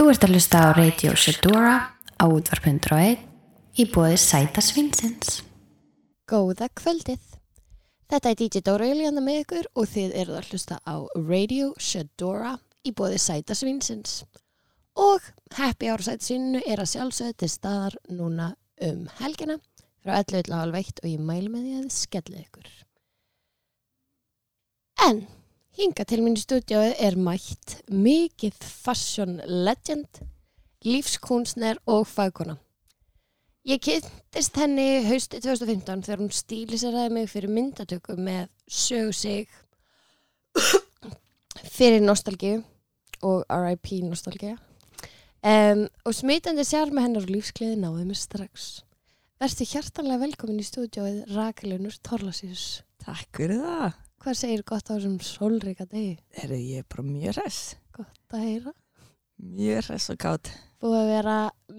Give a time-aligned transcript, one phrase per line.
[0.00, 1.72] Þú ert að hlusta á Radio Shedora
[2.16, 3.18] á útvarp.1
[3.76, 5.42] í bóði Sæta Svinsins.
[6.24, 7.18] Góða kvöldið.
[8.08, 12.54] Þetta er DJ Dóra Eliana með ykkur og þið eruð að hlusta á Radio Shedora
[12.80, 14.22] í bóði Sæta Svinsins.
[14.96, 15.26] Og
[15.58, 18.54] Happy Hour Sæta Svinnu er að sjálfsögðu til staðar núna
[18.88, 19.58] um helgina
[20.00, 22.72] frá 11.30 og ég mælu með því að þið skellið ykkur.
[25.10, 25.22] En
[25.80, 30.20] hinga til mínu stúdíóið er mætt mikið fashion legend,
[30.84, 32.58] lífskunstner og fagkona.
[33.64, 39.48] Ég kynntist henni hausti 2015 þegar hún stíliseraði mig fyrir myndatöku með sögu sig
[41.78, 42.60] fyrir nostalgíu
[43.24, 44.02] og R.I.P.
[44.08, 48.68] nostalgíu um, og smitandi sjálf með hennar lífskleiði náði mig strax.
[49.40, 52.82] Verstu hjartanlega velkomin í stúdíóið Rakelunur Torlasíus.
[53.00, 54.09] Takk fyrir það.
[54.20, 56.18] Hvað segir gott á þessum sólríka degi?
[56.36, 57.60] Herru, ég er bara mjög hress.
[57.96, 58.72] Gott að heyra.
[59.40, 60.50] Mjög hress og kátt.
[60.84, 61.36] Búið að vera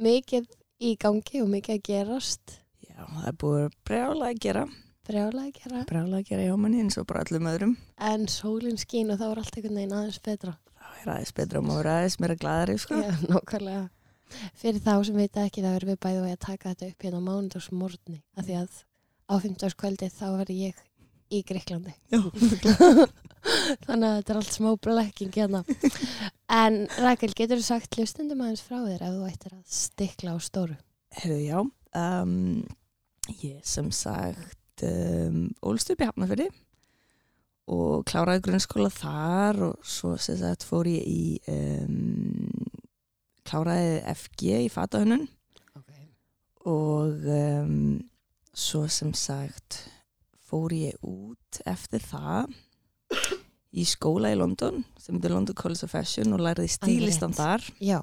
[0.08, 0.48] mikið
[0.81, 2.56] í gangi og mikið að gerast.
[2.81, 4.66] Já, það er búið brjálega að gera.
[5.06, 5.86] Brjálega að gera.
[5.94, 7.78] Brjálega að gera hjá manni eins og bara öllum öðrum.
[8.09, 10.58] En sólinn skín og þá er allt einhvern veginn aðeins betra.
[10.81, 13.03] Það er aðeins betra og maður aðeins meira glæðari, sko.
[13.06, 13.89] Já, nokkvæmlega.
[14.58, 17.28] Fyrir þá sem veit ekki þá erum við bæðið að taka þetta upp hérna á
[17.30, 18.23] mánundagsmorni.
[18.34, 18.86] Af því að
[19.30, 19.78] á 15.
[19.78, 20.88] kvöldið þá verður ég
[21.32, 21.94] í Greiklandi.
[23.86, 25.64] Þannig að þetta er allt smá blekking hérna.
[26.52, 30.38] En Rakel, getur þú sagt hlustundum aðeins frá þér ef þú ættir að stikla á
[30.44, 30.76] stóru?
[31.18, 31.59] Herru, já.
[31.98, 32.36] Um,
[33.42, 36.50] ég sem sagt um, ólst upp í Hafnafjörði
[37.72, 42.50] og kláraði grunnskóla þar og svo sem sagt fór ég í um,
[43.48, 45.28] kláraði FG í fatahönnun
[45.72, 46.08] Okay.
[46.68, 48.02] og um,
[48.52, 49.86] svo sem sagt
[50.52, 52.52] fór ég út eftir það
[53.71, 57.63] í skóla í London sem heitir London College of Fashion og læriði stílistan þar.
[57.80, 58.02] Já,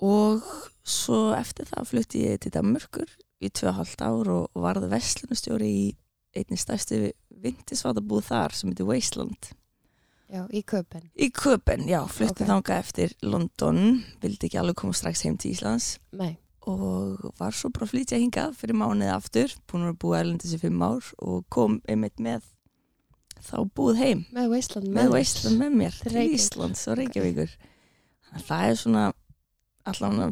[0.00, 0.40] og
[0.86, 3.10] svo eftir það flutti ég til Danmörkur
[3.44, 5.86] í 2,5 ár og varði vestlunastjóri í
[6.36, 7.10] einni stærstu
[7.42, 9.50] vintisvatabúð þar sem heitir Wasteland.
[10.30, 11.08] Já, í köpen.
[11.18, 12.48] í Köpen, já, flutti Ok.
[12.48, 15.98] þanga eftir London, vildi ekki alveg koma strax heim til Íslands.
[16.12, 16.36] Nei,
[16.68, 20.60] og var svo bara að flytja hingað fyrir mánuði aftur, búin að búa erlendis í
[20.60, 22.44] fimm ár og kom einmitt með
[23.40, 25.12] þá búið heim með Wasteland með.
[25.14, 26.24] Wasteland með mér Til.
[26.36, 28.42] Íslands og Reykjavíkur okay.
[28.46, 29.04] það er svona
[29.88, 30.28] allavega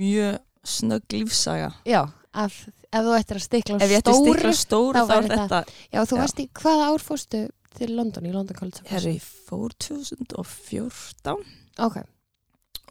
[0.00, 2.00] mjög snögg lífsaga Já,
[2.32, 2.58] af,
[2.90, 4.52] ef þú ættir að stikla að stóru.
[4.58, 6.20] stóru þá er þetta Já, þú Já.
[6.24, 7.44] varst í, hvaða ár fórstu
[7.78, 11.46] til London, í London College herri, fór 2014
[11.78, 12.00] Ok,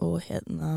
[0.06, 0.72] og hérna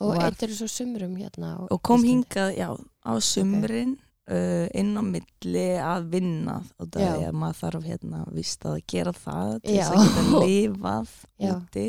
[0.00, 2.10] og Var- eittir svo sumrum hérna og kom Íslandi?
[2.10, 2.68] hingað, já,
[3.06, 3.92] á sumrin
[4.30, 6.56] uh, inn á milli að vinna.
[6.80, 10.40] Og það er að maður þarf hérna vist að gera það til þess að geta
[10.46, 11.14] lifað
[11.50, 11.86] úti.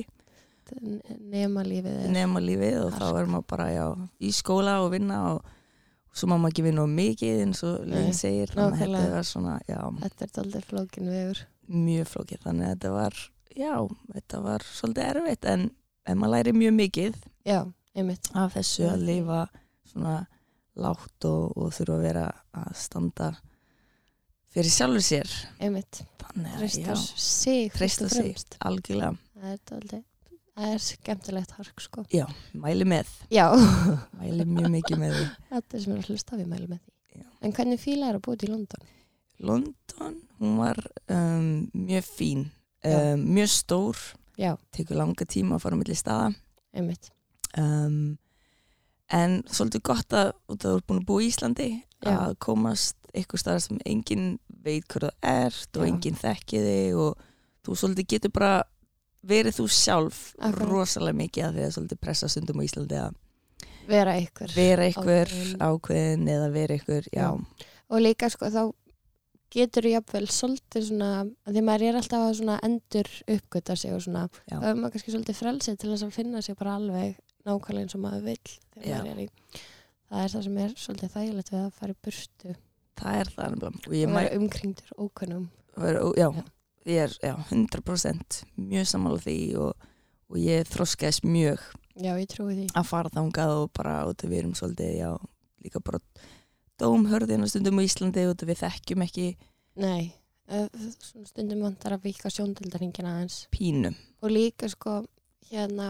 [1.30, 3.84] Nema lífið nema lífið og þá er maður bara já,
[4.18, 5.52] í skóla og vinna og,
[6.16, 8.50] svo má maður ekki vinna mikið eins og Linn segir.
[8.56, 11.42] Þannig að þetta var svona, já, Þetta er aldrei flókin vegur.
[11.68, 12.40] Mjög flókið.
[12.46, 13.20] Þannig að þetta var,
[13.58, 13.74] já,
[14.16, 15.66] þetta var svolítið erfitt en,
[16.06, 17.20] en maður læri mjög mikið.
[17.46, 17.60] Já,
[17.96, 18.30] einmitt.
[18.36, 19.42] af þessu að lifa
[19.90, 20.16] svona
[20.76, 22.26] lágt og, og þurfa að vera
[22.56, 23.30] að standa
[24.56, 25.38] fyrir sjálfur sér.
[25.64, 26.02] Einmitt,
[26.36, 30.04] já, sig og sig algjörlega, Það er aldrei
[30.56, 32.06] Það er skemmtilegt hark sko.
[32.16, 32.24] Já,
[32.56, 33.10] mæli með.
[33.28, 33.50] Já,
[34.22, 35.26] mæli mjög mikið með því.
[35.50, 36.94] Þetta er sem er að hlusta við mælum með því.
[37.20, 37.26] Já.
[37.44, 38.86] En hvernig fíla er að búið í London?
[39.50, 40.80] London, hún var
[41.12, 42.46] um, mjög fín.
[42.88, 44.06] Um, mjög stór,
[44.40, 46.32] Já, tekur langa tíma að fara á milli staða.
[46.76, 47.12] Einmitt
[47.62, 48.18] um,
[49.14, 51.68] en svolítið gott að þú ert búin að búa í Íslandi
[52.06, 52.16] Já.
[52.16, 54.30] að komast eitthvað staðar sem enginn
[54.66, 55.90] veit hvað það ert og Já.
[55.92, 57.28] enginn þekki þig og
[57.66, 58.54] þú svolítið getur bara
[59.26, 60.70] verið þú sjálf Akkurat.
[60.70, 63.22] rosalega mikið að því að svolítið pressa stundum á Íslandi að
[63.86, 65.60] Vera ykkur vera einhver Ákveðin.
[65.62, 67.70] ákveðin eða vera einhver, já, Já.
[67.94, 68.64] Og líka sko þá
[69.54, 71.10] getur þú jafnvel svolítið svona
[71.46, 74.58] því maður er alltaf að endur uppgöta sig og svona Já.
[74.58, 77.96] þá er maður kannski svolítið frelsið til þess að finna sig bara alveg nákvæmlega eins
[77.98, 78.26] og maður
[78.90, 79.00] Já.
[79.04, 79.30] maður er
[80.10, 82.56] það er það sem er svolítið þægilegt við að fara í burtu.
[82.96, 84.94] Það er það og vera umkringdur
[85.76, 86.44] vera, já, Já.
[86.86, 89.88] ég er já, 100% mjög sammála því og,
[90.32, 91.66] og ég þroskaðist mjög
[91.96, 92.68] Já, ég trúi því.
[92.76, 95.12] að fara þangað og bara út að við erum svolítið, já,
[95.64, 96.00] líka bara
[96.80, 99.28] dómhörðina stundum á Íslandi út að við þekkjum ekki
[99.76, 100.14] Nei,
[101.28, 103.42] stundum vantar að vika sjóndildarhingina aðeins.
[103.52, 103.92] Pínu.
[104.24, 105.02] Og líka sko
[105.50, 105.90] hérna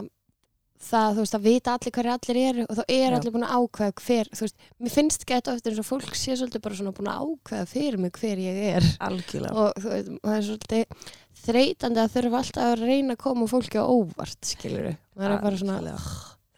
[0.81, 3.15] það, þú veist, að vita allir hverju allir eru og þá er Já.
[3.17, 6.35] allir búin að ákveða hver, þú veist, mér finnst gett ofta eins og fólk sé
[6.35, 8.89] svolítið bara svona búin að ákveða fyrir mig hver ég er.
[9.07, 9.55] Algjörlega.
[9.55, 11.09] Og þú veist, það er svolítið
[11.45, 15.59] þreytandi að þurfa alltaf að reyna að koma fólki á óvart, skilur það er bara
[15.61, 15.97] svona,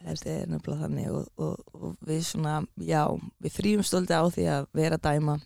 [0.07, 3.03] þetta er nefnilega þannig og, og, og við svona, já,
[3.43, 5.37] við þrýjum stolti á því að vera dæma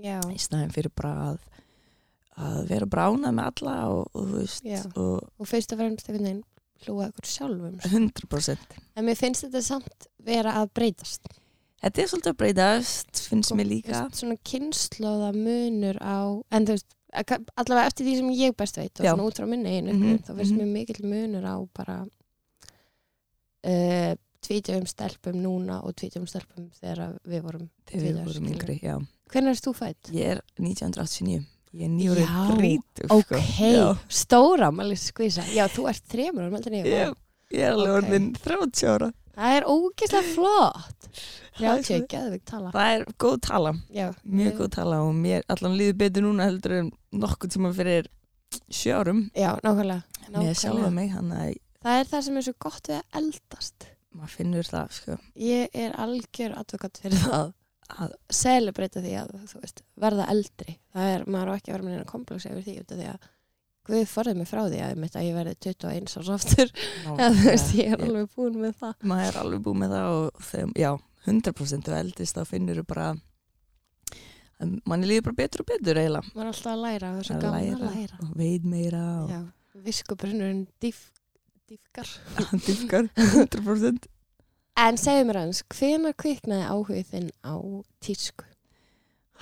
[0.00, 1.46] já, í snæðin fyrir bara að
[2.40, 4.80] að vera bránað með alla og, og þú veist Já.
[4.94, 6.44] og og fyrst og fremst einhvern veginn
[6.86, 7.88] hlúa ykkur sjálfum sko.
[7.96, 11.28] 100% en mér finnst þetta samt vera að breytast
[11.80, 16.18] þetta er svolítið að breytast, finnst mér líka Þú veist, svona kynnslóða munur á
[16.52, 16.96] en þú veist,
[17.58, 19.12] allavega eftir því sem ég best veit og Já.
[19.14, 20.60] svona út frá minni einu Mhm, þá finnst mhm.
[20.60, 21.96] mér mikill munur á bara
[23.66, 24.12] uh,
[24.44, 28.94] tvítjum stelpum núna og tvítjum stelpum þegar við vorum þegar við vorum yngri, já
[29.30, 30.10] hvernig erst þú fætt?
[30.14, 31.44] ég er 1989
[31.74, 33.82] ég er nýjórið Já, grítug ok, sko.
[34.08, 37.12] stóra maður skvísa, já þú ert þremur ára meldur já, ég já,
[37.54, 39.10] ég er alveg orðin 30 ára.
[39.40, 41.10] Það er ógeðslega flott.
[41.60, 42.70] Það er 30, svo- geðvig tala.
[42.74, 43.72] Það er góð tala.
[43.94, 47.70] Já, mjög ég- góð tala og mér allan líður betur núna heldur en nokkuð tíma
[47.74, 48.08] fyrir
[48.70, 50.02] sjörum já, nákvæmlega,
[50.34, 53.86] með sjálfa mig hann að það er það sem er svo gott við að eldast.
[54.10, 57.52] Maður finnur það sko, ég er algjör advokat fyrir það
[57.90, 60.78] að celebrata því að veist, verða eldri.
[60.94, 63.30] Það er, maður á ekki að vera með neina komplex yfir því því að
[63.90, 66.72] Guð forðið mig frá því að, einmitt að ég verði 21 árs aftur.
[67.80, 69.06] Ég er alveg búin með það.
[69.08, 70.90] Maður er alveg búið með það og þegar, já,
[71.24, 73.08] 100% þú eldist þá finnur þú bara
[74.60, 76.34] að manni líður bara betur og betur eiginlega.
[76.34, 79.32] Maður er alltaf að læra, það er svo gaman að læra og veit meira og
[79.32, 79.40] já,
[79.88, 81.02] viskubrunnurinn dýf,
[81.72, 82.14] dýfkar.
[82.68, 84.10] Dýfkar 100%
[84.80, 87.54] en segðu mér aðeins, hvenær kviknaði áhugið þinn á
[88.04, 88.50] tísku?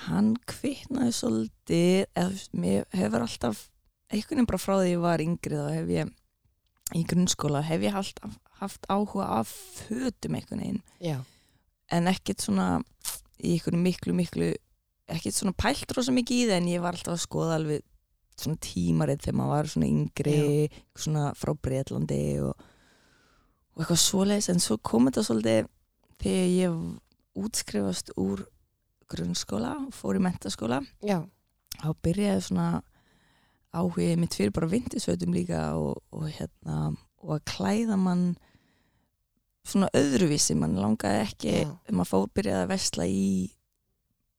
[0.06, 3.64] hann kviknaði svolítið eða mér hefur alltaf
[4.08, 6.12] einhvern veginn bara frá því ég var yngri þá hef ég
[6.96, 8.23] í grunnskóla hef ég haft,
[8.61, 10.81] haft áhuga af fötum einhvern veginn.
[11.02, 11.19] Já,
[11.93, 12.69] en ekkert svona
[13.43, 14.52] í einhvern miklu miklu
[15.08, 17.85] ekkert svona pælt rosa mikið í það en ég var alltaf að skoða alveg
[18.38, 20.40] svona tímarið þegar maður var svona yngri
[20.94, 22.67] svona frá Breitlandi og,
[23.78, 25.69] og eitthvað svoleiðis en svo kom þetta svolítið
[26.19, 26.78] þegar ég
[27.38, 28.42] útskrifast úr
[29.08, 31.22] grunnskóla og fór í mentaskóla já,
[31.78, 32.69] þá byrjaði svona
[33.78, 36.90] áhugið mitt fyrir bara vindisveitum líka og, og hérna
[37.22, 38.26] og að klæða mann
[39.69, 41.70] svona öðruvísi, mann langaði ekki Já.
[41.92, 43.30] maður fór byrjaði að vesla í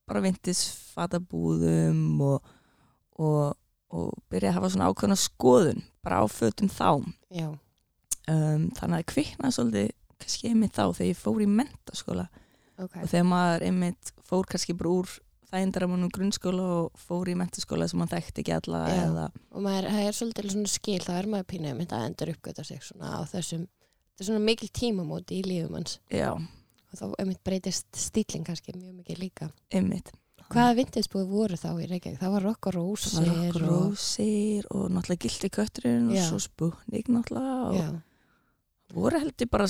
[0.10, 2.54] bara vindisfatabúðum og,
[3.22, 3.58] og,
[3.94, 6.90] og byrjaði að hafa svona ákveðna skoðun bara á fötum þá.
[7.30, 7.50] Já,
[8.30, 12.28] um, þannig að kviknaði svolítið kannski einmitt þá þegar ég fór í mentaskóla.
[12.80, 13.02] Ok.
[13.02, 15.18] Og þegar maður einmitt fór kannski bara úr
[15.50, 20.06] þægindaramunum grunnskóla og fór í mentaskóla sem maður þekkti ekki alla eða, og maður, það
[20.06, 23.22] er svolítið svona skil þá er maður pínu mynd að endur uppgöta sig svona á
[23.32, 25.98] þessum, þetta er svona mikil tímamóti í lífum hans.
[26.14, 29.50] Já, og þá einmitt breytist stílinn kannski mjög mikið líka.
[29.74, 30.14] Einmitt.
[30.50, 32.22] Hvaða vindinsbúð voru þá í Reykjavík?
[32.22, 37.12] það var Rock og Rósir Rock og, Rósir og náttúrulega Gildi Kötturinn og svo Sputnik
[37.14, 37.90] náttúrulega og já,
[38.94, 39.68] voru heldur bara,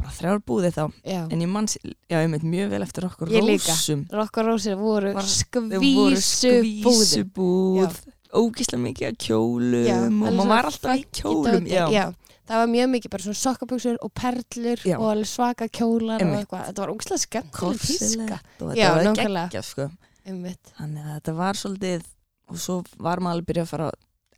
[0.00, 1.20] bara þrjár búði þá já.
[1.28, 1.76] en ég manns,
[2.10, 3.46] já einmitt mjög vel eftir okkur Ég.
[3.48, 8.02] Rósum og Rósir voru skvísubúðin skvísubúð
[8.32, 11.74] ógíslega mikið kjólum Já, og maður var alltaf í kjólum dóti.
[11.74, 12.06] já,
[12.48, 14.96] það var mjög mikið bara svona sokkabuxur og perlur Já.
[14.98, 16.46] og svaka kjólar og Einmitt.
[16.46, 19.62] eitthvað, þetta var tíska korsilegt og Já, nákvæmlega.
[19.62, 19.90] sko
[20.24, 22.08] þannig að þetta var svolítið
[22.48, 23.90] og svo var maður alveg byrjað að fara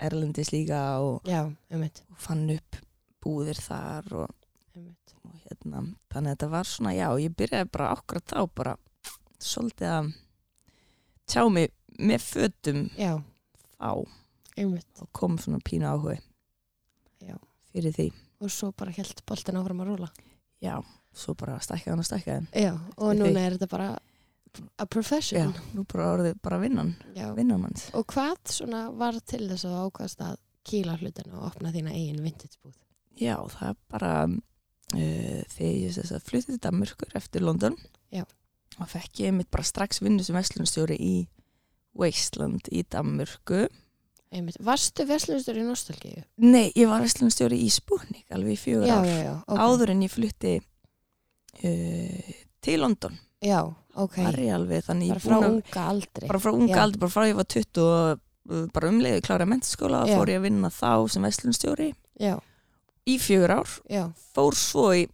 [0.05, 2.84] Erlendis líka og, já, og fann upp
[3.25, 4.35] búðir þar og,
[5.25, 8.77] og hérna þannig að þetta var svona, já, ég byrjaði bara akkurat þá bara
[9.45, 10.13] svolítið að
[11.31, 13.15] tjá mig með fötum já,
[13.79, 13.91] þá.
[14.55, 14.87] Einmitt.
[15.03, 16.21] Og kom svona pínu áhugi
[17.25, 17.35] Já.
[17.73, 18.05] fyrir því,
[18.45, 20.09] og svo bara held boltin áfram að rúla
[20.63, 20.77] já,
[21.15, 24.87] svo bara stækkaði hann og stækkaði já, og Við núna er þetta bara a já,
[24.87, 27.33] profession nú bara orðið bara vinnan Já.
[27.35, 27.89] vinnan manns.
[27.99, 31.95] Og hvað svona var til þess að þú ákvæðast að kýla hlutina og opna þína
[31.95, 32.77] eigin vintage-búð
[33.21, 37.77] Já, það er bara uh, þegar ég þess að flutti til Danmörkur eftir London
[38.15, 38.25] Já.
[38.81, 41.15] og fekk ég mitt bara strax vinnu sem vestlunstjóri í
[41.95, 43.69] Wasteland í Danmörku.
[44.35, 46.25] Einmitt, varstu verslunistur í nostalgíu?
[46.43, 49.07] Nei, ég var vestlunstjóri í Sputnik alveg í fjögur já, ár.
[49.07, 49.61] já, já, ok.
[49.63, 53.15] Áður en ég flutti uh, til London.
[53.45, 53.61] Já,
[54.01, 54.19] ok,
[54.57, 56.27] alveg þannig bara frá búin að- unga aldri.
[56.31, 60.11] Bara frá unga aldur, bara frá ég var 20 og bara umleiði klára mentaskóla og
[60.13, 61.87] fór ég að vinna þá sem vestlunstjóri
[62.21, 62.35] já,
[63.11, 64.07] í fjögur ár, já,
[64.37, 65.05] fór svo í,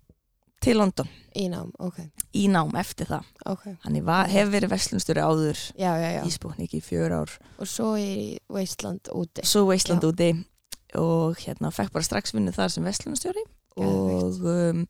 [0.62, 1.08] til London.
[1.38, 2.00] Í nám, ok,
[2.34, 3.28] í nám eftir það.
[3.52, 3.66] Ok.
[3.84, 7.36] Þannig var, hef verið verslunstjóri áður já, já, já, í Sputnik í fjör ár.
[7.62, 9.44] Og svo í Wasteland úti.
[9.46, 10.10] Svo Wasteland Já.
[10.10, 10.30] úti.
[10.98, 13.44] Og hérna fekk bara strax vinnu þar sem verslunstjóri
[13.78, 14.80] og um,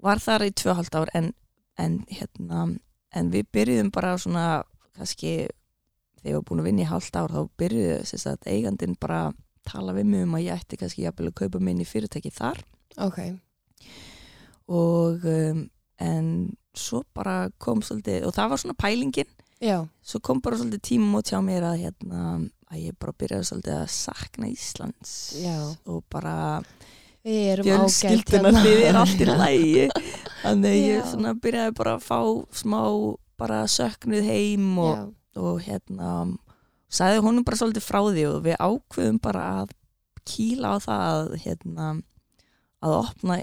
[0.00, 1.12] var þar í tvö og hálft ár.
[1.12, 1.34] En,
[1.76, 2.70] en hérna
[3.16, 4.46] en við byrjuðum bara svona
[4.96, 5.34] kannski
[6.16, 9.20] þegar ég var búin að vinna í hálft ár þá byrjuðu þess að eigandinn bara
[9.68, 12.62] tala við mig um að ég ætti kannski jafnvel að kaupa minni fyrirtæki þar.
[13.06, 13.18] Ok,
[14.72, 15.64] og um,
[16.02, 16.28] en
[16.76, 19.32] svo bara kom svolítið og það var svona pælingin.
[19.62, 22.22] Já, svo kom bara svolítið tíma mót hjá mér að hérna
[22.72, 25.12] að ég bara byrjaði svolítið að sakna Íslands.
[25.40, 25.56] Já.
[25.86, 26.36] og bara
[27.26, 28.62] við erum ágætt hérna.
[28.62, 29.86] þið er allt í lægi
[30.44, 30.86] þannig Já.
[30.86, 32.20] ég svona byrjaði bara að fá
[32.54, 32.82] smá
[33.36, 36.10] bara söknuð heim og, og hérna
[36.96, 39.74] sagði honum bara svolítið frá því og við ákveðum bara að
[40.26, 41.88] kýla á það að hérna
[42.86, 43.40] að opna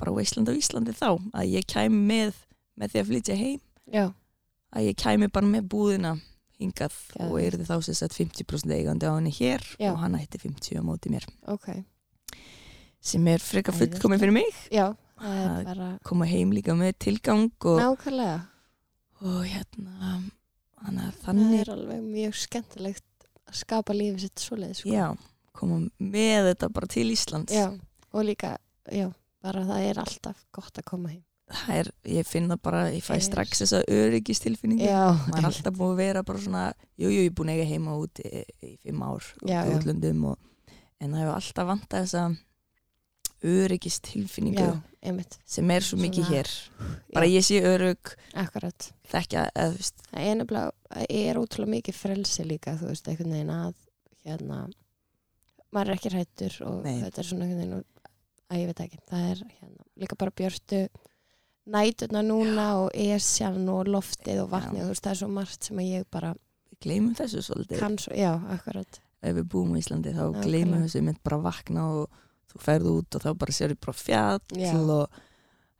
[0.00, 2.40] bara Ísland á Íslandi þá að ég kæmi með
[2.76, 3.60] með því að flytja heim
[3.94, 4.04] já,
[4.76, 6.10] að ég kæmi bara með búðina
[6.60, 7.30] hingað Geðveikt.
[7.30, 9.90] og er þið þá sem sagt 50% eigandi á henni hér Já.
[9.92, 11.66] og hann ætti 50 á móti mér ok
[13.06, 13.96] sem er frekar Æðislegt.
[13.96, 14.86] fullkomið fyrir mig Já,
[15.20, 17.80] Það- bara koma heim líka með tilgang og,
[19.20, 20.22] og hérna
[20.86, 24.90] þannig að Það þannig er alveg mjög skemmtilegt að skapa lífið sitt svoleiðis sko.
[24.94, 25.06] já,
[25.56, 27.66] koma með þetta bara til Íslands Já,
[28.12, 28.56] og líka,
[28.92, 29.08] já,
[29.44, 33.04] bara það er alltaf gott að koma heim það er, ég finn það bara, ég
[33.06, 33.22] fæ Er.
[33.22, 36.64] strax þessa öryggistilfinningu Já, maður er alltaf búin að vera bara svona
[36.98, 40.24] jú, jú, ég er búin að eiga heima út í, í fimm ár Já, útlöndum
[40.32, 40.40] og,
[40.98, 42.55] en það hefur alltaf vantað þessa öryggistilfinningu
[44.66, 45.38] já, einmitt.
[45.46, 46.50] sem er svo mikið Svona- hér.
[47.14, 47.60] Bara ég sé
[48.34, 48.92] Akkurat.
[49.12, 53.54] þekkja eða, Það er nefnilega, það er útrúlega mikið frelsi líka, þú veist, einhvern veginn
[53.54, 53.74] að
[54.26, 54.60] hérna,
[55.72, 57.00] maður er ekki hrættur og Nei.
[57.02, 57.84] þetta er svona einhvern veginn
[58.50, 60.88] að ég veit ekki, það er hérna, líka bara björtu
[61.66, 64.84] næturna núna og esjan og loftið og vatnið, Já.
[64.84, 66.34] þú veist, það er svo margt sem að ég bara
[66.82, 67.78] gleymum þessu svolítið.
[67.78, 69.00] kann svo, já, akkurat.
[69.22, 72.10] Ef við búum í Íslandi þá gleymum þessu mynd bara vakna og
[72.56, 74.72] þú ferð út og þá bara sér bara fjall Já.
[74.74, 75.22] og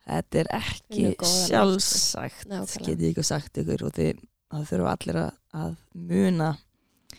[0.07, 5.21] þetta er ekki góða sjálfsagt get ég ekki sagt ykkur og þið það þurfa allir
[5.25, 6.49] að, að muna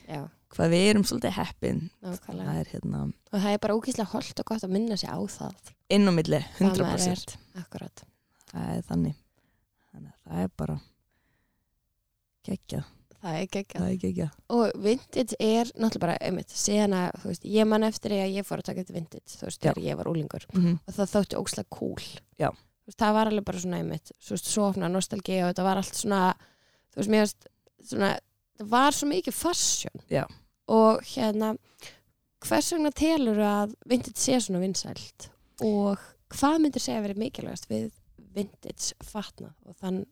[0.08, 0.20] já,
[0.54, 1.80] hvað við erum svolítið heppin.
[2.00, 5.18] Það er hérna og það er bara ógíslega holdt og gott að minna sig á
[5.20, 5.72] það.
[5.92, 8.04] Inn á milli Hvað maður 100% akkurat,
[8.52, 9.18] það er þannig.
[9.92, 10.78] Þannig að það er bara
[12.48, 12.88] geggjað,
[13.22, 13.82] það er geggjað.
[13.82, 14.36] Það er geggjað.
[14.54, 18.48] Og vintage er náttúrulega bara einmitt, að, þú veist, ég man eftir því að ég
[18.48, 20.78] fór að taka þetta vintage, þú veist, þegar ég var úlingur mm -hmm.
[20.86, 22.04] og það þótti ókslega cool.
[22.38, 22.50] Já.
[22.50, 25.76] Þú veist, það var alveg bara svona einmitt svo veist, sofna, nostalgi og þetta var
[25.76, 26.34] allt svona
[26.92, 27.48] þú veist, mér veist
[27.90, 28.18] svona,
[28.58, 30.00] það var svo mikið fashion.
[30.10, 30.26] Já.
[30.68, 31.56] og hérna
[32.44, 35.30] hvers vegna telur að vintage sé svona vinsælt?
[35.64, 35.98] Og
[36.28, 37.90] hvað myndir segja vera mikilvægast við
[38.34, 40.04] vintage fatna og þann,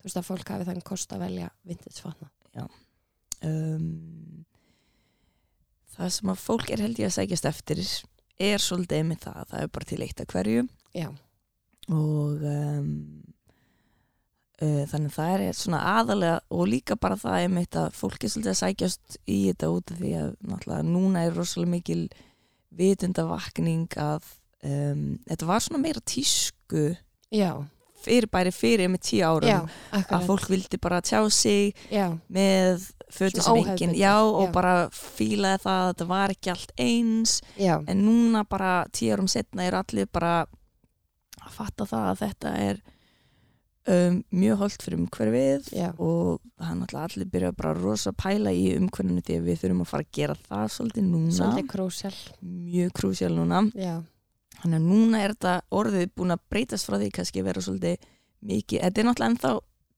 [0.00, 4.44] þú veist að fólk hafi þann kost að velja vintage fatna um,
[5.96, 7.82] það sem að fólk er held ég að sækjast eftir
[8.38, 10.66] er svolítið með það, það er bara til eitt að hverju.
[10.96, 11.08] Já,
[11.88, 12.92] og um,
[14.62, 18.32] uh, þannig það er svona aðalega og líka bara það er mitt að fólk er
[18.32, 22.02] svolítið að sækjast í þetta út af því að náttúrulega núna er rosalega mikil
[22.78, 24.28] vitundavakning að
[24.62, 26.92] um, þetta var svona meira tísku
[27.34, 27.52] já,
[28.04, 29.58] fyrir bæri fyrir með tíu árum já,
[30.04, 34.74] að fólk vildi bara tjá sig Já, með fötu sem engin óhefðbundið, já og bara
[34.94, 37.38] fílaði það að þetta var ekki allt eins.
[37.88, 42.80] En núna bara tíu árum setna er allir bara að fatta það að þetta er
[43.88, 49.40] um, mjög holdt fyrir umhverfið og náttúrulega allir byrja bara rosa pæla í umhverfinu því
[49.40, 51.34] að við þurfum að fara að gera það svolítið núna.
[51.38, 52.14] Svolítið krúsjál.
[52.42, 53.64] Mjög krúsjál núna.
[53.78, 53.94] Já,
[54.62, 58.08] þannig að núna er þetta orðið búin að breytast frá því kannski að vera svolítið
[58.48, 59.52] mikið, þetta er náttúrulega ennþá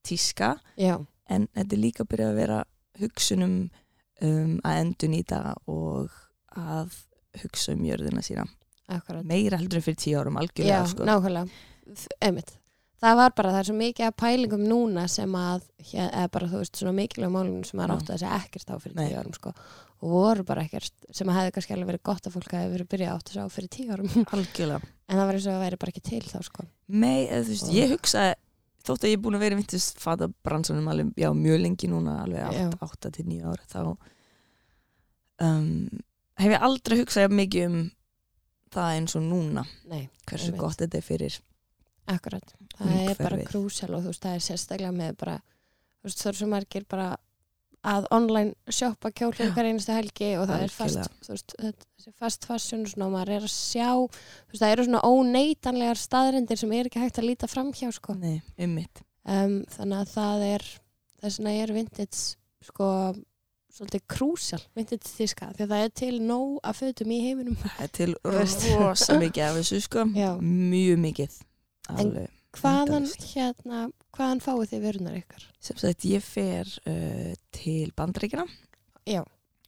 [0.08, 0.50] tíska
[0.80, 0.94] já,
[1.30, 2.58] en þetta er líka að byrja að vera
[3.00, 3.56] hugsunum
[4.24, 5.40] um, að endur nýta
[5.70, 6.16] og
[6.58, 6.96] að
[7.42, 8.46] hugsa um jörðina sína.
[8.90, 9.22] Akkurat.
[9.26, 11.06] Meira heldur en fyrir tíu árum algjörlega Já, sko.
[11.06, 11.46] nákvæmlega.
[12.26, 12.56] Einmitt.
[13.00, 15.62] Það var bara, það er svo mikið að pælingum núna sem að,
[15.94, 19.06] eða bara þú veist, svona mikilvæg málum sem að að segja ekkert á fyrir Nei.
[19.08, 19.52] tíu árum sko.
[20.00, 22.90] Og voru bara ekkert, sem að hefði kannski alveg verið gott að fólk hefði verið
[22.92, 24.12] byrjað átt segja á fyrir tíu árum.
[24.36, 24.92] Algjörlega.
[25.10, 26.66] En það var eins og að væri bara ekki til þá sko.
[26.92, 28.26] Nei, þú veist, Og- ég hugsa
[28.84, 32.18] þótt að ég er búin að vera vintist fata bransunum alveg, já, mjög lengi núna
[32.24, 32.68] alveg Já.
[32.84, 33.80] 8 til 9 ára þá
[35.40, 35.88] um,
[36.40, 37.78] hef ég aldrei hugsað mikið um
[38.72, 39.64] það eins og núna.
[39.90, 41.36] Nei, hversu gott þetta er fyrir
[42.16, 42.54] akkurat.
[42.78, 45.34] Það er bara krúsjál og þú veist, það er sérstaklega með bara,
[46.00, 47.08] þú veist, það er svo margir bara
[47.90, 52.10] að online shoppa kjólum hver einustu helgi og það er fast þú veist, þetta- þessi
[52.20, 55.96] fast fashion og svona, og maður er að sjá þú veist, það eru svona óneitanlegar
[56.02, 58.14] staðrindir sem er ekki hægt að líta fram hjá sko.
[58.20, 60.66] Nei, ummitt um, þannig að það er
[61.22, 62.20] þess vegna er vintage
[62.68, 62.90] sko,
[63.72, 67.56] svolítið krúsjál vintage tíska því að það er til nóg að fötum í heiminum.
[67.64, 68.14] Það er til
[68.80, 70.04] rosa mikið af þessu sko.
[70.20, 70.34] Já.
[70.36, 71.40] mjög mikið
[71.98, 72.32] alveg.
[72.58, 73.84] hvaðan hérna,
[74.16, 75.46] hvaðan fáið þið vörunar ykkar?
[75.60, 78.46] sem sagt ég fer uh, til bandaríkina
[79.08, 79.22] Já,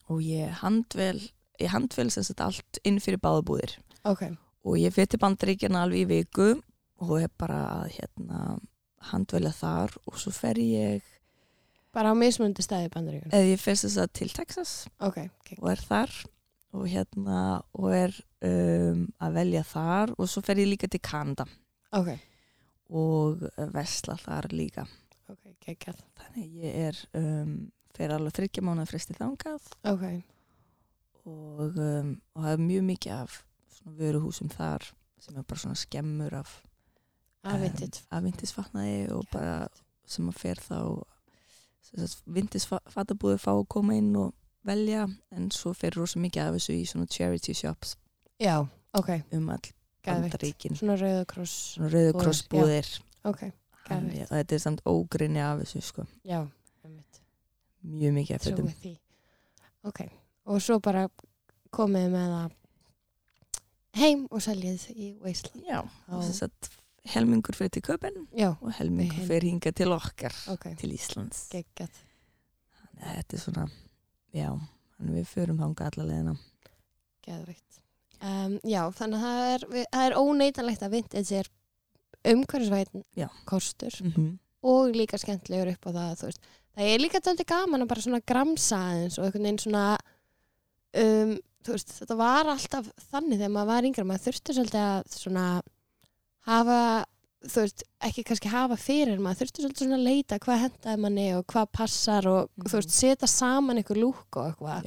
[0.09, 1.19] og ég handvel
[1.61, 2.11] ég handvel
[2.47, 4.29] allt inn fyrir báðabúðir ok,
[4.65, 6.53] og ég fer til bandaríkina alveg í viku
[7.03, 8.43] og er bara að hérna
[9.11, 9.97] handvelja þar.
[10.09, 11.09] Og svo fer ég
[11.93, 15.73] bara á mismundi stæði bandaríkun eða ég fer sem sagt til Texas Ok, ok, og
[15.75, 16.15] er þar.
[16.73, 17.41] Og hérna
[17.77, 18.15] og er
[18.49, 20.15] um, að velja þar.
[20.17, 21.45] Og svo fer ég líka til Kanada
[21.99, 22.11] ok,
[22.99, 24.87] og vesla þar líka.
[25.31, 26.03] Ok, geggjað.
[26.19, 27.55] Þannig ég er um,
[27.97, 29.71] fer alveg þryggja mánuð fresti þangað.
[29.89, 30.05] Ok,
[31.25, 33.39] og, um, og það er mjög mikið af
[33.99, 34.85] vöruhúsum þar
[35.23, 36.53] sem er bara svona skemmur af
[37.43, 39.57] afvitið um, og bara
[40.07, 40.79] sem að fer þá
[42.31, 44.33] vindisfatabúði fá að koma inn og
[44.67, 47.97] velja en svo fer rosa mikið af þessu í svona charity shops.
[48.39, 48.63] Já,
[48.95, 49.73] ok, um all.
[50.07, 50.77] Bandaríkin.
[50.79, 52.89] Svona rauðakross svona rauðukrossbúðir
[53.25, 53.45] Ok,
[53.87, 54.31] Þannig geðveikt.
[54.33, 56.07] að þetta er samt ógrinni af þessu sko.
[56.27, 56.41] Já,
[57.83, 58.97] mjög mikið af fötum.
[59.83, 60.01] Ok,
[60.47, 61.09] og svo bara
[61.75, 62.59] komið með það
[64.03, 65.67] heim og seljið í Wasteland.
[65.67, 66.71] Já, og þess að
[67.13, 71.49] helmingur fyrir til köpen Já, og helmingur fyrir hinga til okkar ok, til Íslands.
[71.53, 71.99] Geggjað.
[72.79, 73.67] Þannig að þetta er svona
[74.33, 74.49] já,
[75.03, 76.37] við förum þanga alla leðina
[77.23, 77.82] Geðveikt.
[78.23, 81.49] Um, já, þannig að það er, það er óneitanlegt að vintage er
[82.33, 83.03] umhverfisvætin
[83.51, 84.29] kostur mm -hmm.
[84.63, 86.41] og líka skemmtilegur upp á það, þú veist.
[86.77, 89.99] Það er líka töldi gaman að bara svona gramsa aðeins og einhvern veginn svona,
[90.95, 91.33] um,
[91.65, 95.63] þú veist, þetta var alltaf þannig þegar maður var yngre, maður þurfti svolítið að svona
[96.47, 97.05] hafa,
[97.43, 101.27] þú veist, ekki kannski hafa fyrir, maður þurfti svolítið svona að leita hvað hendaði manni
[101.37, 102.67] og hvað passar og Mhm.
[102.71, 104.85] þú veist, setja saman einhver lúk og eitthvað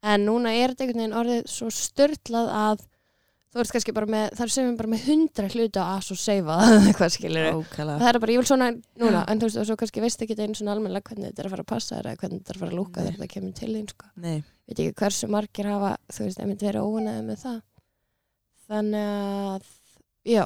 [0.00, 2.86] en núna er þetta einhvern veginn orðið svo störtlað að
[3.50, 6.20] þú ert kannski bara með, það er sem bara með hundra hluti á as og
[6.20, 7.16] seifa eitthvað
[7.58, 8.68] ókala það er bara, ég vil svona
[9.02, 11.48] núna en þú veist, og svo kannski veist ekki einu svona almennilega hvernig þetta er
[11.48, 13.32] að fara að passa þér eða hvernig þetta er að fara að lúka þegar þetta
[13.34, 14.10] kemur til þín sko.
[14.22, 14.36] nei,
[14.70, 17.58] veit ekki hversu margir hafa þú veist, einmitt verið óunæði með það.
[18.70, 19.72] Þannig að
[20.30, 20.44] já,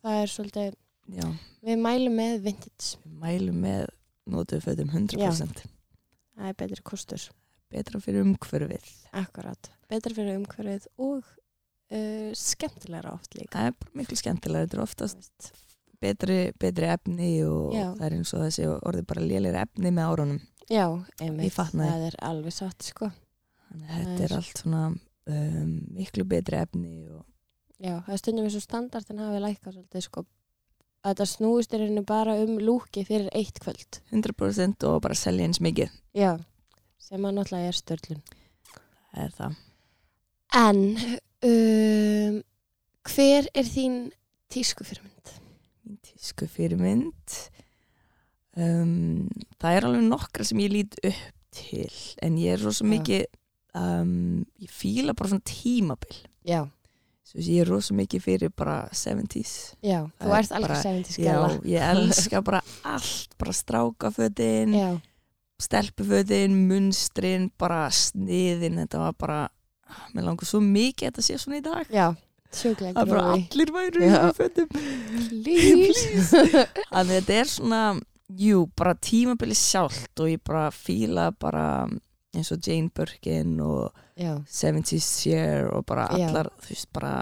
[0.00, 0.70] það er svolítið
[1.20, 1.26] já,
[1.68, 2.94] við mælum með vintage.
[3.04, 3.84] Við mælum með
[4.30, 5.66] notuðu fötum 100%
[6.40, 7.26] það er betri kostur,
[7.70, 8.88] betra fyrir umhverfið.
[9.20, 9.70] Akkurat.
[9.90, 13.52] Betri fyrir umhverfið og uh, skemmtilegra oft líka.
[13.56, 15.50] Það er miklu skemmtilega, þetta er oftast
[16.00, 17.86] betri, betri efni og Já.
[17.98, 20.40] það er eins og þessi orðið bara lélir efni með árunum.
[20.70, 20.86] Já,
[21.20, 23.08] einmitt, það er alveg satt sko.
[23.70, 27.24] þannig að Það þetta er- allt svona um, miklu betri efni og
[27.80, 30.22] Já, það er stundum eins og standardin hafi lækkað svolítið sko.
[31.00, 34.00] að þetta snúist er henni bara um lúki fyrir eitt kvöld.
[34.12, 35.88] 100% og bara selja eins mikið.
[36.14, 36.34] Já,
[37.00, 38.22] sem að náttúrulega er störlun.
[39.10, 39.58] það er það.
[40.60, 40.80] En
[41.48, 42.40] um,
[43.10, 43.98] hver er þín
[44.50, 45.34] tísku fyrirmynd?
[45.86, 47.36] mín tísku fyrirmynd
[48.58, 49.28] um,
[49.60, 51.22] það er alveg nokkra sem ég lít upp
[51.54, 51.86] til
[52.22, 53.24] en ég er rosa mikið
[53.78, 56.20] um, ég fíla bara svona tímabil.
[56.46, 56.60] Já,
[57.34, 59.54] ég er rosa mikið fyrir bara 70s
[59.86, 61.34] já, þú er ert alveg bara- 70 já,
[61.74, 64.74] ég elska bara allt bara strákafötin,
[65.60, 69.40] Já, stelpufötin munstrin, bara sniðin þetta var bara,
[70.14, 72.06] mér langar svo mikið að þetta sé svona í dag já,
[72.50, 73.44] sjúklega að bara grói.
[73.52, 74.22] allir væru í Já.
[74.38, 74.68] fötum
[76.96, 77.82] að þetta er svona
[78.40, 81.86] jú, bara tímabili sjálft og ég bara fíla bara
[82.34, 86.28] eins og Jane Birkin og já, 70's Share og bara Já.
[86.30, 87.14] allar, þú veist, bara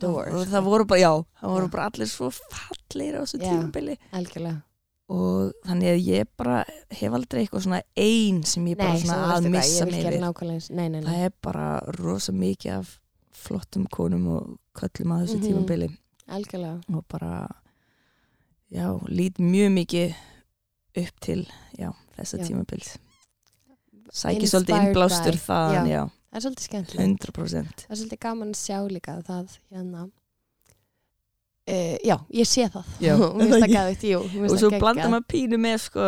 [0.00, 0.48] doors.
[0.50, 1.72] það voru bara, já, það voru Já.
[1.76, 3.44] bara allir svo fallir á þessu Já.
[3.50, 4.62] tímabili Algjörlega.
[5.08, 9.18] Og þannig að ég bara hef aldrei eitthvað svona ein sem ég bara Nei, svona
[9.26, 10.70] svo að missa mig við.
[10.74, 11.66] Nei, nei, það er bara
[12.00, 12.98] rosa mikið af
[13.32, 15.46] flottum konum og köllum að þessu Mhm.
[15.46, 15.88] tímabili
[16.28, 16.82] Algjörlega.
[16.96, 17.48] og bara
[18.72, 20.14] já, lít mjög mikið
[20.96, 21.46] upp til
[21.78, 22.46] já, þessa Já.
[22.48, 22.96] tímabils
[24.12, 25.38] sækir svolítið innblástur by.
[25.46, 27.20] þaðan, já, Það er svolítið skemmtilegt.
[27.22, 30.10] 100% Það er svolítið gaman að sjá líka það hérna
[31.66, 32.94] Uh, já, ég sé það.
[33.02, 33.12] Já.
[33.26, 36.06] og mér mér finnst og svo blandar maður pínu með sko,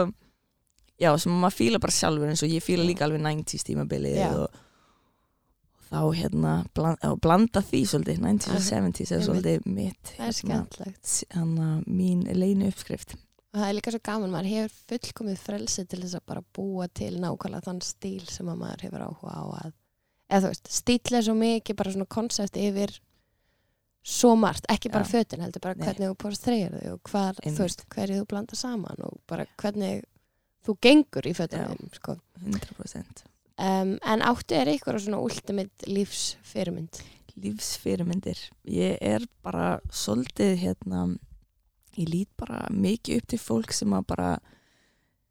[1.03, 4.45] já, sem maður fíla bara sjálfur eins og ég fíla líka alveg 90s tímabilið og,
[4.47, 4.67] og
[5.89, 11.17] þá hérna bland, og blanda því svolítið 90s og Aha, 70s er svolítið mitt skemmtilegt.
[11.35, 13.17] hana, mín leinu uppskrift.
[13.49, 16.87] Og það er líka svo gaman, maður hefur fullkomið frelsi til þess að bara búa
[16.93, 19.71] til nákvæmlega þann stíl sem að maður hefur áhuga á að
[20.29, 22.93] eða þú veist, stíl er svo mikið bara svona koncept yfir
[24.05, 25.11] svo margt, ekki bara Já.
[25.19, 25.87] fötin heldur bara Nei.
[25.87, 29.47] hvernig þú porst þreyjar þau og hvar, þú veist, hverju þú blanda saman og bara
[29.61, 30.05] hvernig
[30.67, 32.19] þú gengur í þeim sko.
[32.41, 33.25] 100%
[33.59, 37.01] um, en áttu er eitthvað svona ultimate lífsfyrirmynd
[37.39, 41.05] lífsfyrirmyndir ég er bara svolítið hérna
[41.99, 44.31] ég lít bara mikið upp til fólk sem að bara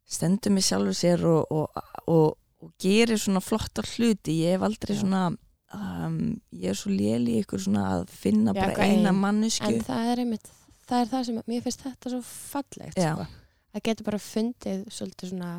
[0.07, 4.95] stendur mig sjálfur sér og, og, og, og gerir svona flottar hluti ég hef aldrei
[4.95, 5.01] Já.
[5.03, 5.23] svona
[6.07, 6.19] um,
[6.55, 9.21] ég er svo léli ykkur svona að finna Já, bara eina ein.
[9.21, 10.51] mannesku en það er einmitt
[10.87, 13.13] það er það sem, mér finnst þetta svo fallegt Já.
[13.13, 13.27] sko.
[13.73, 15.51] það getur bara fundið svolítið svona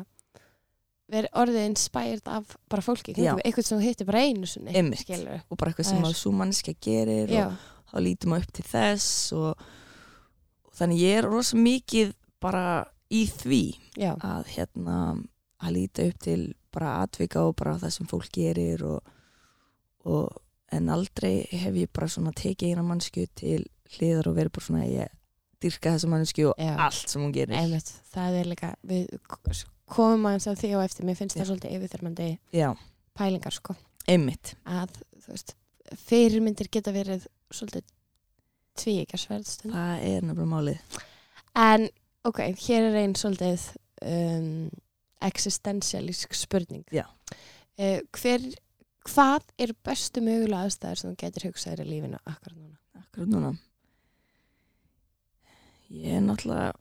[1.09, 5.89] verið orðið inspired af bara fólki, eitthvað sem hittir bara einu skilur og bara eitthvað
[5.89, 9.65] sem að svo manneska gerir já, og þá lítum maður upp til þess og,
[10.69, 12.65] og þannig ég er rosa mikið bara
[13.09, 13.63] í því
[14.21, 14.99] að hérna
[15.59, 16.41] að líta upp til
[16.73, 19.15] bara atvika og bara það sem fólk gerir og,
[20.05, 20.29] og
[20.75, 23.63] en aldrei hef ég bara svona tekið eina mannsku til
[23.95, 25.15] hliðar og verið bara svona ég
[25.59, 26.73] dyrka þessa mannsku og Já.
[26.85, 29.09] allt sem hún gerir einmitt það er líka, við
[29.89, 31.41] komum aðeins að því á eftir, mér finnst Já.
[31.41, 32.69] það svolítið yfirþyrmandi já,
[33.17, 33.75] pælingar sko,
[34.07, 35.55] einmitt að þú veist,
[36.05, 37.89] fyrirmyndir geta verið svolítið
[38.79, 40.99] tvíekjarsverð stund það er nefnilega málið
[41.59, 41.89] En
[42.27, 43.65] ok, hér er einn svolítið
[44.05, 44.69] um,
[45.25, 46.85] existentialísk spurning.
[46.93, 47.05] Já.
[47.79, 48.45] Uh, hver,
[49.09, 52.77] hvað er bestu mögulega aðstæður sem þú getur hugsaðir í lífinu akkur núna?
[52.99, 53.51] akkurat núna
[55.89, 56.73] ég er náttúrulega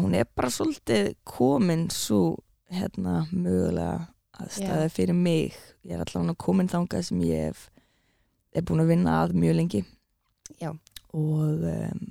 [0.00, 2.36] hún er bara svolítið komin svo
[2.72, 4.06] hérna mögulega
[4.40, 7.66] aðstæða fyrir mig ég er allavega komin þangað sem ég hef
[8.56, 9.82] er búin að vinna að mjög lengi
[10.60, 10.70] Já.
[11.12, 12.02] og, um,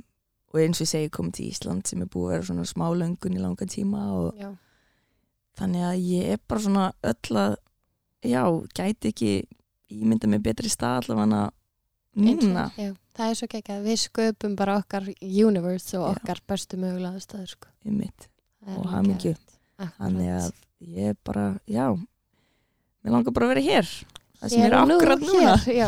[0.53, 2.88] og eins og ég segi komið til Ísland sem er búið að vera svona smá
[2.93, 4.51] löngun í langa tíma og Já.
[5.59, 7.57] þannig að ég er bara svona öll að
[8.27, 8.41] já,
[8.77, 9.31] gæti ekki
[9.95, 11.49] ímynda mig betri stað allavega
[12.15, 16.15] núna Já, það er svo ekki að við sköpum bara okkar universe og Já.
[16.15, 17.67] okkar bestu mögulega aðstæður sko.
[17.85, 18.29] Og geðveikt.
[18.65, 19.55] Akkurat.
[19.99, 20.51] þannig að
[20.95, 21.85] ég bara, já
[23.03, 23.89] mér langar bara að vera hér
[24.39, 25.88] það sem er og akkurat núna hér, já.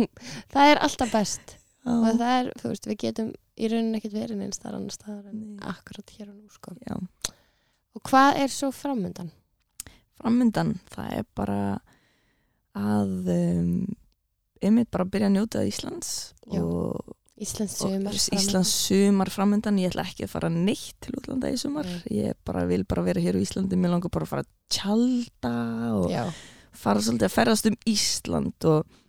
[0.54, 4.16] það er alltaf best og já, það er, þú veist, við getum í rauninni ekkert
[4.16, 5.42] verið neins þar annars staðar en
[5.74, 6.74] akkurat hér og nú sko.
[6.80, 6.96] já.
[7.94, 9.30] Og hvað er svo framundan?
[10.20, 11.58] Framöndan, það er bara
[12.74, 13.74] að um,
[14.64, 16.10] einmitt bara byrja að njóta Íslands
[16.50, 16.62] Já.
[16.62, 21.56] og, Íslands sumar Íslands sumar framöndan ég ætla ekki að fara neitt til útlanda í
[21.58, 21.88] sumar.
[21.88, 22.18] Nei.
[22.22, 23.78] ég bara vil bara vera hér á Íslandi.
[23.78, 25.54] Mér langar bara að fara að tjalda
[25.98, 26.22] og Já,
[26.78, 29.00] fara svolítið að ferðast um Ísland og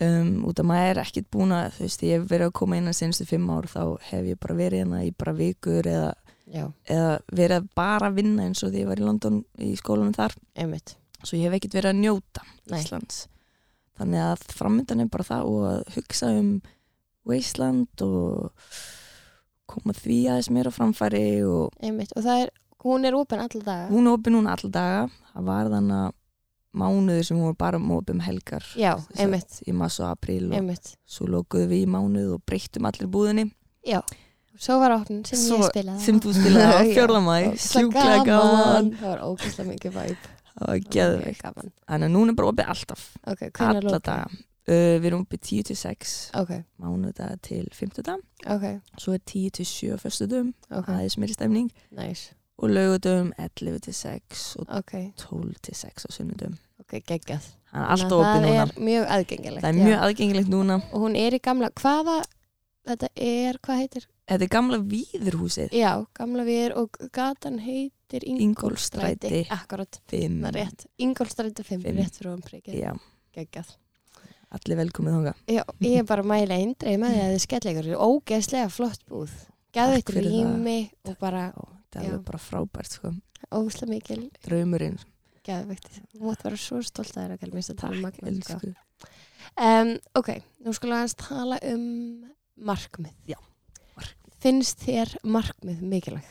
[0.00, 2.78] um, út af maður er ekkit búin að þú veist, ég hef verið að koma
[2.78, 6.12] inn að senstu fimm ár þá hef ég bara verið hérna í bara vikur eða,
[6.52, 10.12] Já, eða verið að bara vinna eins og því ég var í London í skólanum
[10.16, 10.96] þar einmitt.
[11.24, 12.80] svo ég hef ekkit verið að njóta Nei.
[12.82, 13.22] Íslands
[13.96, 16.50] þannig að framöndan er bara það og að hugsa um
[17.24, 18.52] Wasteland og
[19.70, 21.72] koma því aðeins mér á framfæri og.
[21.80, 22.50] Og er,
[22.84, 23.88] hún er opinn alla daga.
[23.88, 25.00] hún er opið núna alla daga
[25.32, 26.12] það var þannig að
[26.74, 28.92] mánuður sem hún var bara opið um helgar Já,
[29.64, 30.96] í mars og apríl og einmitt.
[31.06, 33.46] svo lókuðu við í mánuð og breyttum allir búðinni
[33.86, 34.02] Já,
[34.58, 36.00] svo var opnin sem Svo- ég spilaði.
[36.04, 38.90] sem þú spilaði á Ógeðslega sjúklega gaman.
[39.00, 40.26] Það var ógæslega mikið væp.
[40.54, 41.42] það var geðveikt.
[41.42, 41.72] Gaman.
[41.88, 43.06] þannig að núna er bara opið alltaf.
[43.26, 44.28] Ok, hvernig alla daga.
[44.64, 48.14] Uh, við erum opið 10 til 6 Ok, mánudag til 50
[48.48, 48.62] ok,
[48.96, 51.68] svo er 10 til 7 fyrstu dögum ok, aðeins meiri stemning.
[51.92, 52.32] Nice.
[52.56, 56.56] og laugudögum 11 til 6 og Ok, 12 til 6 á sunnudögum.
[56.80, 57.44] Ok, geggjað.
[57.74, 59.62] það er það er mjög aðgengilegt.
[59.64, 60.80] það er mjög aðgengilegt núna.
[60.92, 62.16] Og hún er í gamla, hvaða,
[62.88, 64.06] þetta er, hvað heitir?
[64.28, 68.24] Þetta er gamla víðurhúsið Já, gamla við er og gatan heitir.
[69.54, 70.84] Akkurat, 5 það er rétt.
[70.98, 71.98] Ingólfstræti 5, Fimm.
[71.98, 72.74] rétt fyrir umprikið.
[72.78, 72.92] já,
[73.34, 73.72] Geggjað.
[74.54, 77.88] allir velkomið þónga Já, ég er bara mæla eindreið með því að þið skella ykkur.
[77.88, 79.32] Þetta er ógeðslega flott búð.
[79.74, 80.76] Takk fyrir rými
[81.10, 83.10] og bara Já, það er bara frábært sko.
[83.50, 84.98] ógeðslega mikil draumurinn
[85.44, 85.88] gæðveitt.
[86.14, 87.98] Þú mótt vera svo stolt að þér að gæla mista tala
[91.74, 93.12] um markmið.
[94.44, 96.26] Finnst þér markmið mikilvæg?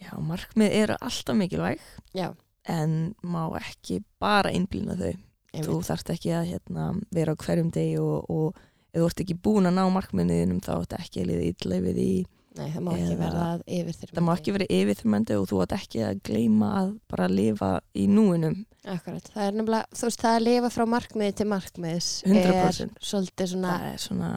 [0.00, 1.80] já, markmið eru alltaf mikilvæg
[2.16, 2.30] Já,
[2.72, 5.12] en má ekki bara einblýna þau
[5.52, 5.88] þú einmitt.
[5.90, 8.56] þarft ekki að hérna, vera á hverjum degi og, og
[8.92, 11.98] ef þú ert ekki búin að ná markmiðniðinum þá ert ekki að liða illa við
[12.00, 12.08] því
[12.52, 14.10] Nei, það má ekki Eða- verða að yfir þér.
[14.16, 18.06] það má ekki vera yfirþyrmandi og þú ert ekki að gleyma að bara lifa í
[18.12, 18.56] núinum
[18.92, 22.82] Akkurat, það er nefnilega, þú veist, það að lifa frá markmiði til markmiðis 100%.
[22.82, 24.30] er svolítið svona, svona,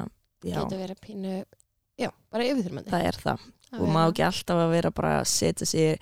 [0.46, 1.34] getur verið pínu,
[2.00, 2.90] já, bara yfirþyrmandi.
[2.92, 3.40] það er það.
[3.76, 6.00] Að og má ekki alltaf að vera bara að setja sig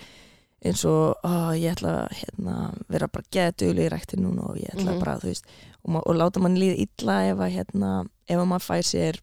[0.63, 2.55] eins og ó, ég ætla að hérna,
[2.87, 4.99] vera bara geðdugli í rektin núna og ég ætla Mhm.
[5.03, 5.45] bara, þú veist.
[5.83, 7.91] Og, ma- og láta mann líða illa ef að hérna,
[8.29, 9.19] ef að maður fær sér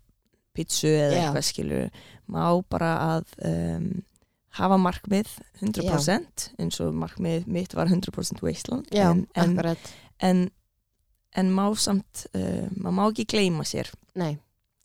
[0.54, 1.20] pítsu eða Já.
[1.32, 1.90] eitthvað skilur
[2.28, 4.02] má bara að um,
[4.50, 5.28] hafa markmið
[5.62, 9.76] 100% eins og markmið mitt var 100% Wasteland Já, en, en,
[10.20, 10.50] en,
[11.36, 13.88] en má samt uh, maður má ekki gleyma sér.
[14.14, 14.36] Nei,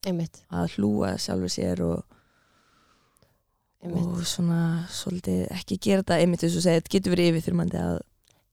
[0.06, 2.04] einmitt, að hlúa sjálfur sér og,
[3.86, 7.98] og svona svolítið ekki gera þetta einmitt þess að segja, þetta getur verið yfirþyrmandi að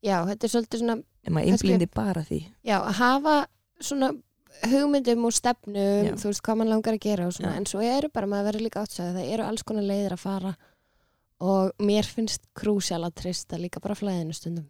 [0.02, 2.38] Já, þetta er svolítið svona, ef maður einblindi bara því.
[2.66, 3.34] Já, að hafa
[3.86, 4.08] svona
[4.66, 5.76] hugmyndum og stefnum,
[6.08, 6.14] Já.
[6.18, 8.82] þú veist hvað mann langar að gera svona, en svo eru bara, maður verður líka
[8.82, 10.52] átsæði, það eru alls konar leiðir að fara.
[11.42, 14.66] Og mér finnst krúsjál að trista líka bara flæðinu stundum.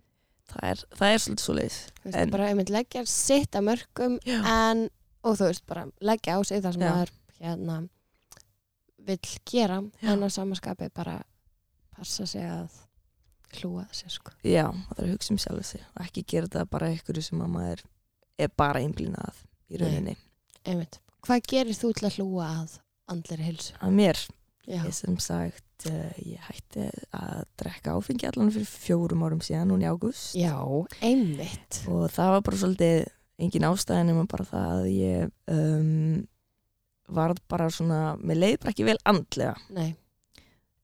[0.52, 4.84] það er, það er svolítið svo veist, En- bara einmitt leggja sitt að mörgum en,
[5.22, 6.90] og þú veist, bara leggja á sig það sem Já.
[6.92, 7.76] maður hérna
[9.02, 9.18] vill
[9.50, 11.16] gera, en að samaskapi bara
[11.96, 12.70] passa sig að
[13.58, 14.32] hlúa sér, sko.
[14.46, 17.42] já, það er að hugsa um sjálfur sig og ekki gera þetta bara einhverju sem
[17.44, 17.82] að maður
[18.40, 20.14] er bara einblínað í rauninni
[20.62, 21.00] Einmitt.
[21.26, 22.76] Hvað gerir þú til að hlúa að
[23.12, 23.74] andleri hilsu?
[23.82, 24.22] að mér,
[24.62, 26.86] Já, ég sem sagt uh, ég hætti
[27.18, 30.54] að drekka áfengi allan fyrir fjórum árum síðan núna í ágúst Já
[31.02, 31.80] einmitt.
[31.90, 33.00] og það var bara svolítið
[33.42, 36.22] engin ástæðan nema bara það að ég um,
[37.12, 39.54] var bara svona mér leiði bara ekki vel andlega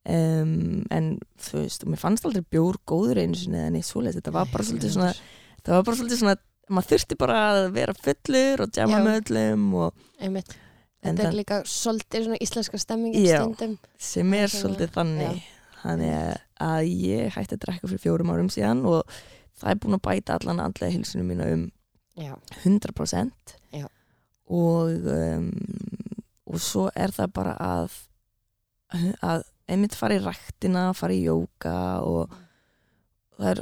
[0.08, 1.10] um, en
[1.42, 4.50] þú veist, og mér fannst aldrei bjór góður einu sinni eða neitt svoleiðis, þetta var
[4.52, 5.10] bara Nei, svolítið svona
[5.64, 9.68] það var bara svolítið svona, maður þurfti bara að vera fullur og djama með öllum
[9.78, 10.56] og Einmitt.
[11.06, 13.42] En Þetta er líka svolítið svona íslenska stemmingin Já.
[14.02, 15.50] sem er svolítið þannig já.
[15.84, 16.14] þannig
[16.66, 19.12] að ég hætti að drekka fyrir fjórum árum síðan og
[19.58, 21.62] það er búin að bæta allan andlega hilsunum mína um
[22.18, 22.34] Já.
[22.64, 23.30] 100%
[23.72, 23.86] Já.
[24.50, 25.48] og um,
[26.48, 27.96] og svo er það bara að
[29.22, 32.32] að einmitt fara í ræktina fara í jóka og
[33.38, 33.60] það er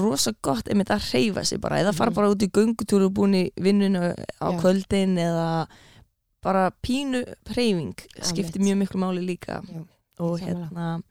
[0.00, 2.16] rosa gott einmitt að hreyfa sig bara eða fara Mhm.
[2.16, 4.58] bara út í göngutúru og búin í vinnunu á Já.
[4.60, 5.66] kvöldin eða
[6.42, 7.20] bara pínu
[7.52, 9.84] hreyfing skiptir mjög miklu máli líka Já,
[10.18, 11.02] og hérna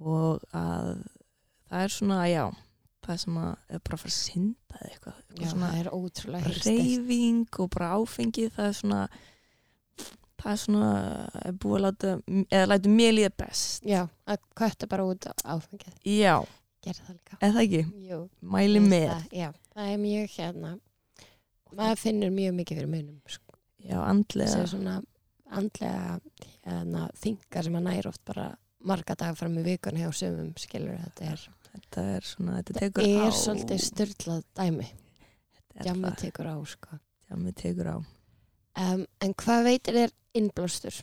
[0.00, 1.02] og að
[1.70, 2.44] það er svona, já
[3.06, 6.44] það sem að er bara að fara að synda eða eitthvað, Já, eitthvað það er
[6.48, 6.82] heilsteypt.
[6.84, 9.00] reyfing og bara áfengi það er svona
[10.44, 10.90] það er svona
[11.48, 12.12] er búið að láta
[12.52, 15.94] eða láta mér líða best Já, að kötta bara út áfengið.
[16.04, 16.36] já,
[16.84, 17.38] Gerði það líka.
[17.48, 18.18] eða ekki, Jú.
[18.42, 20.72] mæli mér með Það, já, það er mjög hérna,
[21.74, 23.20] maður finnur mjög mikið fyrir munum.
[23.26, 23.56] Sko.
[23.80, 24.96] já, Það andlega er svona
[25.54, 26.20] andlega
[26.66, 28.46] hérna, þingar sem að næra oft bara
[28.84, 33.06] marga dagar fram í vikun hjá sumum skilur þetta er, þetta er svona, þetta tekur
[33.06, 33.14] á.
[33.26, 34.90] er svolítið styrlað dæmi.
[35.84, 36.20] Jammið það.
[36.22, 37.00] tekur á sko.
[37.30, 37.96] jammið tekur á.
[38.74, 41.02] Um, En hvað veitir þér innblástur?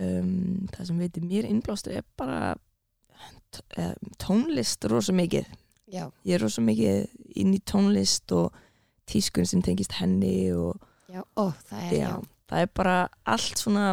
[0.00, 2.54] um, það sem veitir mér innblástur er bara
[3.76, 5.48] eh, tónlist rosa mikið.
[5.90, 7.08] Já, ég er rosa mikið
[7.40, 8.54] inn í tónlist og
[9.10, 10.78] tískun sem tengist henni og
[11.10, 12.12] já, ó, það er já, já,
[12.52, 12.96] það er bara
[13.34, 13.86] allt svona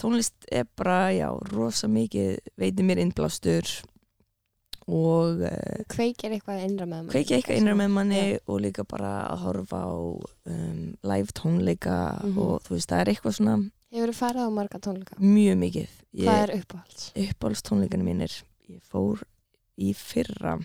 [0.00, 3.68] tónlist er bara, já, rosa mikið veitir mér innblástur
[4.90, 8.38] og uh, Kveikir eitthvað innra með manni kveikja eitthvað innra með manni Já.
[8.50, 10.80] og líka bara að horfa á um,
[11.12, 12.38] live tónleika Mhm.
[12.38, 13.56] og þú veist, það er eitthvað svona
[13.90, 15.16] Hefur þú farið á marga tónleika?
[15.18, 15.88] mjög mikið
[16.20, 17.04] Hvað er uppáhalds?
[17.14, 18.34] uppáhaldstónleikanu mínir
[18.70, 19.22] ég fór
[19.78, 20.58] í fyrra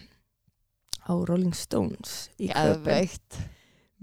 [1.05, 3.09] á Rolling Stones í Köpen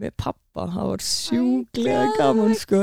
[0.03, 2.19] með pappa, það var sjúklega God.
[2.19, 2.81] gaman sko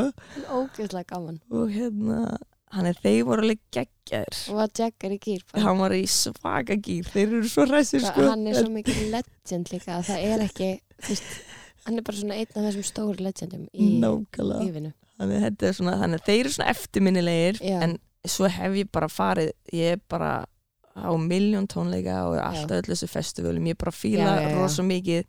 [0.47, 2.37] Ógeðslega gaman og hérna
[2.75, 5.63] hann er þeir voru alveg geggjaðir Og að er í gýr bara.
[5.65, 8.99] hann var í svaka gýr, þeir eru svo ræsir Sko, sko Hann er svo mikið
[9.13, 11.31] legend líka að það er ekki þú veist,
[11.87, 15.73] Hann er bara svona einn af þessum stóru legendum í nákvæmlega lífinu þannig að er
[15.75, 17.77] svona, þannig að þeir eru svona eftirminnilegir Já.
[17.83, 17.97] en
[18.29, 20.29] svo hef ég bara farið ég er bara
[20.99, 24.55] á miljón tónleika og er alltaf öll þessu festivalum ég bara fíla Já, já, já.
[24.59, 25.25] rosa mikið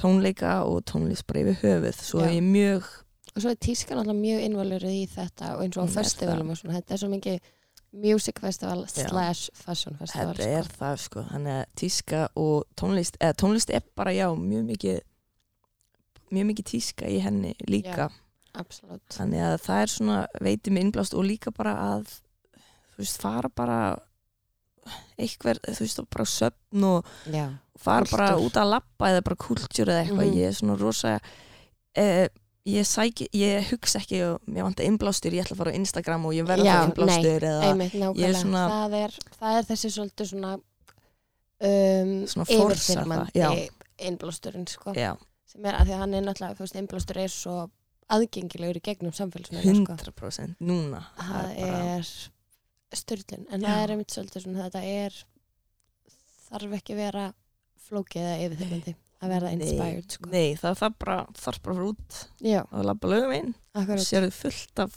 [0.00, 2.30] tónleika og tónlist bara yfir höfuð svo Já.
[2.32, 2.90] ég er mjög
[3.36, 6.50] og svo er tískan alltaf mjög innvalurið í þetta og eins og á er festivalum
[6.50, 6.74] og svona.
[6.80, 7.40] Þetta er svo mikið
[7.92, 9.08] music festival Já.
[9.08, 11.22] slash fashion festival þetta er það sko.
[11.30, 15.00] Þannig að tíska og tónlist eða tónlist er bara já mjög mikið
[16.30, 18.10] mjög mikið tíska í henni líka.
[18.54, 19.02] Absolutt.
[19.14, 22.06] Þannig að það er svona veitir mig innblást og líka bara að
[22.94, 23.80] þú veist fara bara
[25.20, 27.44] eitthvað, þú veist bara á söfn og já,
[27.78, 28.46] fara bara Kúltúr.
[28.48, 30.36] út að lappa eða bara kultúr eða eitthvað, Mhm.
[30.38, 31.20] ég er svona rosa
[31.94, 32.28] eh,
[32.68, 36.26] ég sæki, ég hugsa ekki og mér vantar innblástur, ég ætla að fara á Instagram
[36.28, 40.52] og ég verða að fara einmitt nákvæmlega svona- það, er, það er þessi svolítið svona
[41.60, 43.50] um, Svona já.
[44.00, 44.94] innblásturinn sko,
[45.50, 47.56] sem er að því að hann er náttúrulega, þú veist, innblástur er svo
[48.10, 49.96] aðgengilegur í gegnum samfélagsmiðla sko.
[50.12, 52.06] 100% núna það bara- er
[52.96, 53.66] styrlun, en Já.
[53.68, 55.12] það er einmitt svolítið svona, þetta er
[56.50, 57.32] þarf ekki vera
[57.88, 60.30] flókið eða yfirþyrmandi að verða inspired sko.
[60.32, 63.82] nei, það, það bara þarf bara að fara út já, og labba lögum einn og
[63.82, 64.96] akkurat sérðu fullt af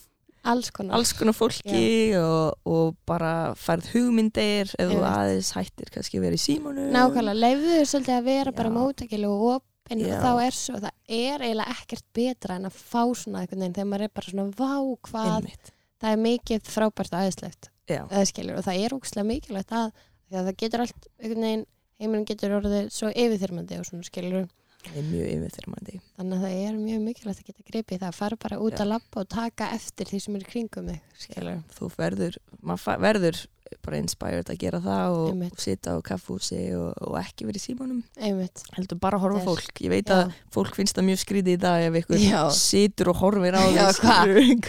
[0.54, 0.96] alls konar.
[0.98, 1.84] alls konar fólki
[2.20, 5.10] og, og bara færð hugmyndir þú Einmitt.
[5.12, 8.76] aðeins hættir kannski að vera í símanu nákvæmlega, leifðu þau svolítið að vera bara Já.
[8.80, 13.04] mótækileg og opinn og þá er svo, það er eiginlega ekkert betra en að fá
[13.20, 14.74] svona einhvern veginn þegar maður er bara svona vá
[15.10, 15.74] hvað, einmitt.
[16.04, 19.92] Það er mikið frábært aðeinslegt eða skilur og það er úkslega mikilvægt að
[20.34, 21.66] að það getur allt, einhvern veginn
[22.02, 24.50] heimurinn getur orðið svo yfirþyrmandi og svona skilur
[24.84, 25.98] það er mjög yfirþyrmandi.
[26.18, 28.08] Þannig að það er mjög mikilvægt að geta gripið það.
[28.10, 31.62] Að fara bara út að labba og taka eftir því sem er kringum þig skilur
[31.78, 33.44] þú verður, maður verður
[33.84, 37.64] bara inspired að gera það og, og sita á kaffhúsi og, og ekki vera í
[37.64, 38.04] símanum.
[38.20, 38.64] Einmitt.
[38.76, 39.82] Heldur bara að horfa fólk.
[39.82, 40.20] Ég veit Já.
[40.20, 42.42] að fólk finnst það mjög skrítið í dag ef ykkur Já.
[42.54, 43.64] situr og horfir á
[43.98, 44.60] skilurðu.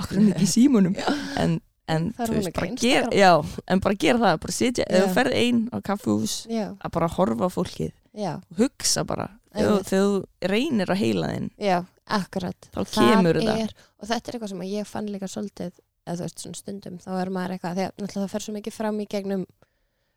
[0.00, 0.96] okkur er ekki símanum?
[1.40, 2.76] En, en veist, bara Instagram.
[2.80, 3.30] ger, já,
[3.68, 7.48] en bara gera það bara sitja, þú ferð ein á kaffhús já, að bara horfa
[7.52, 7.92] fólkið.
[8.14, 12.70] Já, hugsa bara þegar, þegar þú reynir að heila þinn já, akkurat.
[12.74, 13.48] Þá kemur Það.
[13.50, 13.58] þetta.
[13.64, 15.72] er, og þetta er eitthvað sem ég fann líka svolítið
[16.04, 18.76] eða þú veist svona stundum, þá er maður eitthvað að náttúrulega það fer svo mikið
[18.76, 19.44] fram í gegnum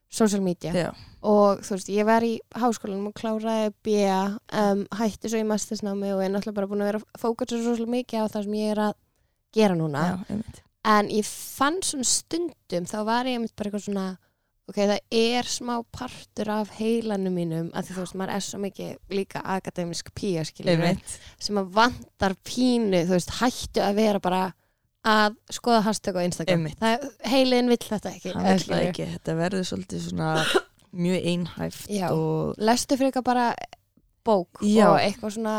[0.09, 0.71] social media.
[0.71, 0.89] Já,
[1.27, 6.13] og þú veist, ég var í háskólanum og kláraði B um, hætti svo í mastersnámi
[6.15, 8.71] og er náttúrulega bara búin að vera að fókusa svo mikið á það sem ég
[8.75, 8.95] er að
[9.57, 10.05] gera núna
[10.87, 14.07] en ég fann svona stundum þá var ég bara eitthvað svona
[14.67, 18.59] ok, það er smá partur af heilanum mínum, að því þú veist, maður er svo
[18.59, 24.41] mikið líka akademisk einmitt, sem að vantar pínu, þú veist, hættu að vera bara
[25.07, 28.89] að skoða hashtag á Instagram það, heilin vill þetta ekki hann eða vil það skilurðu.
[28.89, 30.31] ekki þetta verður svolítið svona
[31.05, 32.07] mjög einhæft Já.
[32.11, 33.47] og lestu fyrir eitthvað bara
[34.27, 34.89] bók Já.
[34.89, 35.55] og eitthvað svona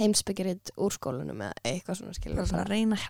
[0.00, 3.00] heimsbyggiritt úr skólanum eða eitthvað svona skilur bara reyna,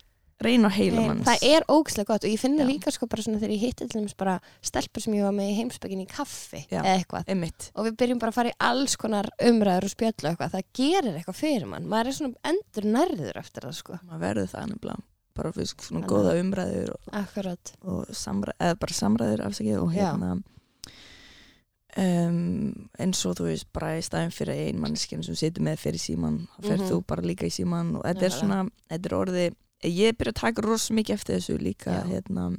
[0.40, 2.70] reyna að heila manns það er ógislega gott og ég finn það Já.
[2.72, 5.56] líka sko bara svona þegar ég til dæmis bara stelpur sem ég var með í
[5.58, 6.80] heimsbyggin í kaffi Já.
[6.80, 10.24] eða eitthvað einmitt, og við byrjum bara að fara í alls konar umræður og spjallu
[10.24, 13.98] og eitthvað, það gerir eitthvað fyrir mann maður er svona endur nærður eftir það sko
[14.08, 15.06] maður verður það nefnilega
[15.40, 16.10] bara fyrir svona Þannig.
[16.10, 17.04] góða umræður og,
[17.94, 20.00] og samræ, eða bara samræður afsakið og Já.
[20.08, 20.32] hérna
[22.00, 26.02] um, eins og þú veist bara í staðin fyrir ein manneskinn sem situr með fyrir
[26.02, 26.88] síman, þá fer Mhm.
[26.90, 29.46] þú bara líka í síman og þetta er svona, þetta er orði
[29.86, 32.50] ég byrja að taka rosa mikið eftir þessu líka hérna.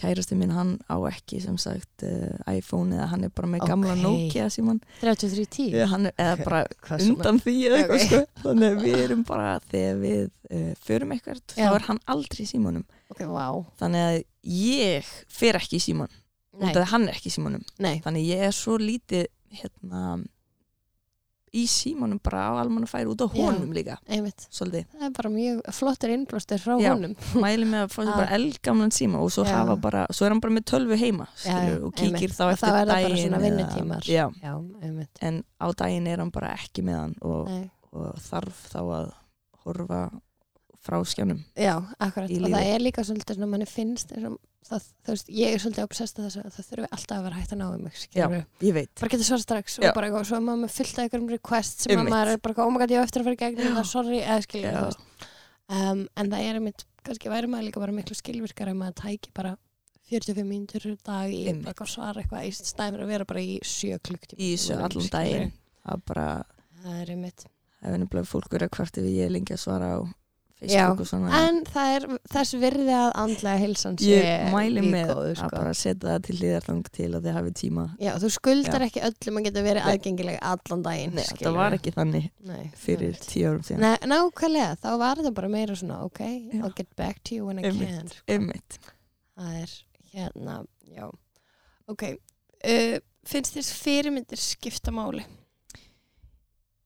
[0.00, 3.92] Kærasti minn hann á ekki sem sagt uh, iPhone eða hann er bara með gamla
[3.92, 4.00] Ok.
[4.00, 8.06] Nokia síman 3310 Eða eða bara Hvað undan því eða eitthvað Ok.
[8.06, 8.20] sko.
[8.46, 12.48] Þannig að við erum bara þegar við uh, förum eitthvað þá er hann aldrei í
[12.48, 13.44] símanum ok, vá,
[13.82, 14.18] þannig að
[14.56, 16.16] ég fer ekki í síman
[16.60, 17.98] af að hann er ekki í símanum nei.
[18.04, 19.26] Þannig að ég er svo lítið
[19.60, 20.04] hérna
[21.54, 23.42] í símanum bara á almanna færi út á Já.
[23.42, 26.92] honum líka svolítið, það er bara mjög flottir innblástur frá Já.
[26.94, 28.16] honum mæli með að fá Ah.
[28.16, 29.76] bara eldgamlan síma og svo Já.
[29.80, 32.36] bara, svo er hann bara með tölvu heima Já, skilur, og kíkir einmitt.
[32.38, 34.02] þá eftir þá er það bara daginn svona vinnutímar.
[34.06, 34.52] já, já,
[35.22, 37.50] en á daginn er hann bara ekki með hann og,
[37.92, 39.10] og þarf þá að
[39.64, 40.02] horfa
[40.80, 44.14] frá skjánum Já, akkurat, og það er líka svolítið svona manni finnst
[44.68, 47.38] það, þú veist, ég er svolítið obsessed að þessu að það þurfi alltaf að vera
[47.40, 48.40] hægt að ná um mig skilurðu.
[48.66, 49.88] ég veit bara getur svara strax Já.
[49.88, 52.14] og bara eitthvað, svo er maður með fullt af einhverjum request sem að Einmitt.
[52.14, 53.88] maður er bara, eitthvað, oh my god, ég á eftir að fara í gegnum það,
[53.90, 55.30] sorry, eða skilur Já.
[55.80, 59.32] um, en það er einmitt, kannski væri maður líka bara miklu skilvirkar ef maður tæki
[59.34, 59.56] bara
[60.10, 61.68] 45 mínútur dag í Einmitt.
[61.70, 65.52] eitthvað svara eitthvað í stæðin að vera bara í 7 klukktíma í þessu allan daginn
[65.86, 66.24] það er bara,
[66.82, 67.44] það er einmitt
[67.80, 70.00] það er nefnilega fólk verið að hvart ef ég er lengi að svara Já,
[70.60, 75.30] Facebook svona en það er þess virði að andlega hilsan sé ég mæli með góðu,
[75.30, 75.48] að sko.
[75.54, 78.88] bara setja það til hlýðarþang til að þið hafi tíma Já, þú skuldar Já.
[78.90, 81.56] ekki öllum að geta verið aðgengileg allan daginn Nei, það skilurðu.
[81.62, 83.28] var ekki þannig Nei, fyrir einmitt.
[83.32, 86.60] tíu árum síðan Nei, nákvæmlega, þá var þetta bara meira svona ok, Já.
[86.64, 88.24] I'll get back to you when I can sko.
[88.28, 88.80] Einmitt.
[89.40, 89.76] það er
[90.12, 90.58] hérna,
[90.90, 91.06] já
[91.90, 92.96] ok, uh,
[93.30, 95.24] finnst þér fyrirmyndir skipta máli?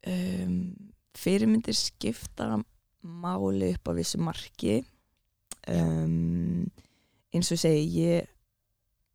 [0.07, 0.75] um,
[1.19, 2.61] fyrirmyndir skipta
[3.05, 4.79] máli upp á vissu marki
[5.69, 6.65] um,
[7.35, 8.31] eins og segi ég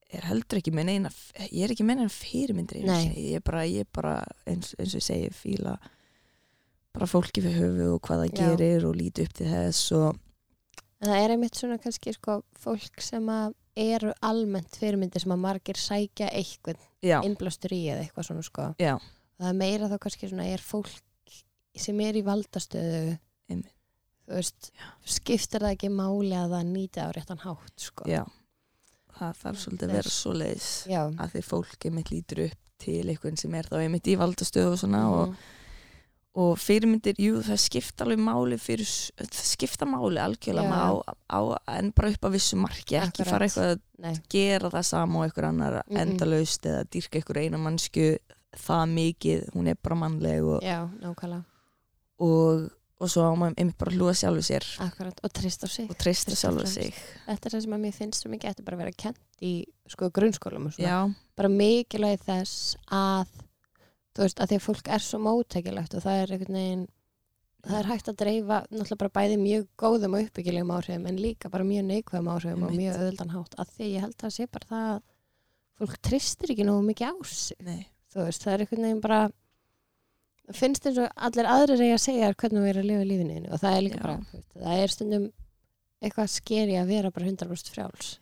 [0.09, 1.11] er heldur ekki með neina
[1.49, 3.11] ég er ekki með neina fyrirmyndir einu Nei.
[3.29, 4.15] ég er bara, ég er bara
[4.49, 5.75] eins, eins og segi fíla
[6.95, 8.39] bara fólki við höfu og hvað það Já.
[8.39, 10.19] gerir og líti upp til þess og
[11.05, 15.79] það er einmitt svona kannski sko fólk sem að eru almennt fyrirmyndir sem að margir
[15.79, 18.97] sækja eitthvað innblástur í eða eitthvað svona sko já,
[19.39, 20.97] það er meira þá kannski svona er fólk
[21.79, 23.13] sem er í valdastöðu
[23.49, 23.78] Einmitt.
[24.37, 24.71] Veist,
[25.05, 28.03] skiptir það ekki máli að það nýti á réttan hátt sko.
[28.09, 28.23] já
[29.19, 33.37] það þarf svolítið að vera svo leiðis að því fólk einmitt lítur upp til einhvern
[33.41, 35.35] sem er þá einmitt í valdastöðu og svona og, Mhm.
[36.39, 38.85] og fyrirmyndir, jú það skipta alveg máli fyrir,
[39.17, 40.91] það skipta máli algjörlega á,
[41.27, 43.27] á, en bara upp á vissu marki, ekki Akkurat.
[43.27, 45.97] fara eitthvað að Nei, gera það sama og einhver annar Mm-mm.
[45.99, 48.17] endalaust eða dýrka einhver eina mannsku
[48.55, 51.43] það mikið, hún er bara mannleg og, já, nákvæmlega
[52.19, 52.69] og,
[52.99, 54.65] og svo á maður einmitt bara að hlúa sjálfu sér.
[54.83, 55.87] Akkurat, og trist á sig.
[55.87, 55.97] Og
[56.35, 56.97] og sjálfu sig.
[57.25, 59.53] Þetta er það sem að mér finnst svo mikið ætti bara að vera kent í
[59.89, 60.69] sko grunnskólum
[61.39, 63.31] bara mikilvæg þess að
[64.15, 66.87] þú veist, að því að fólk er svo móttækilegt og það er einhvern veginn
[67.65, 71.51] það er hægt að dreifa náttúrulega bara bæði mjög góðum og uppbyggilegum áhrifum en líka
[71.51, 74.35] bara mjög neikvæðum áhrifum og mjög öðuldan hátt að því að ég held að það
[74.35, 75.01] sé bara það að
[75.79, 77.59] fólk tristir ekki nógu mikið á sig.
[77.63, 77.81] Nei,
[78.11, 79.19] þú veist, það er einhvern veginn bara
[80.57, 83.61] finnst eins og allir aðrir eigi að segja hvernig þú er að lifa lífinu og
[83.61, 84.03] það er líka Já.
[84.05, 85.29] bara, það er stundum
[85.99, 88.17] eitthvað skeri að vera bara 100% frjáls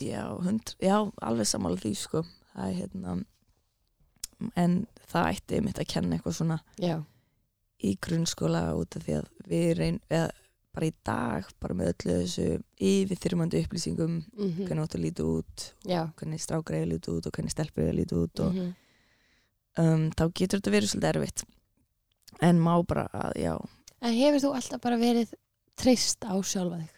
[0.00, 2.24] já, hund, já, alveg samála því sko.
[2.50, 3.16] Það er hérna
[4.56, 4.76] en
[5.10, 6.96] það ætti einmitt að kenna eitthvað svona já,
[7.84, 10.30] í grunnskóla út af því að við reyn eða
[10.70, 12.46] bara í dag, bara með öllu þessu
[12.90, 17.34] yfirþyrmandi upplýsingum mm hvernig áttu að líta út, hvernig strákar eiga að líta út og
[17.36, 18.68] hvernig stelpur eiga líta út og mhm.
[19.82, 21.44] um, þá getur þetta verið svolítið erfitt
[22.40, 23.54] en má bara að, já.
[24.00, 25.34] En hefur þú alltaf bara verið
[25.80, 26.96] treyst á sjálfa þig?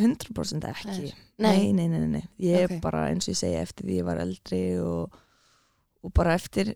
[0.00, 1.10] 100% ekki.
[1.40, 4.20] Nei, nei, nei, nei, ég er bara eins og ég segi eftir því ég var
[4.22, 5.16] eldri og,
[6.04, 6.74] og bara eftir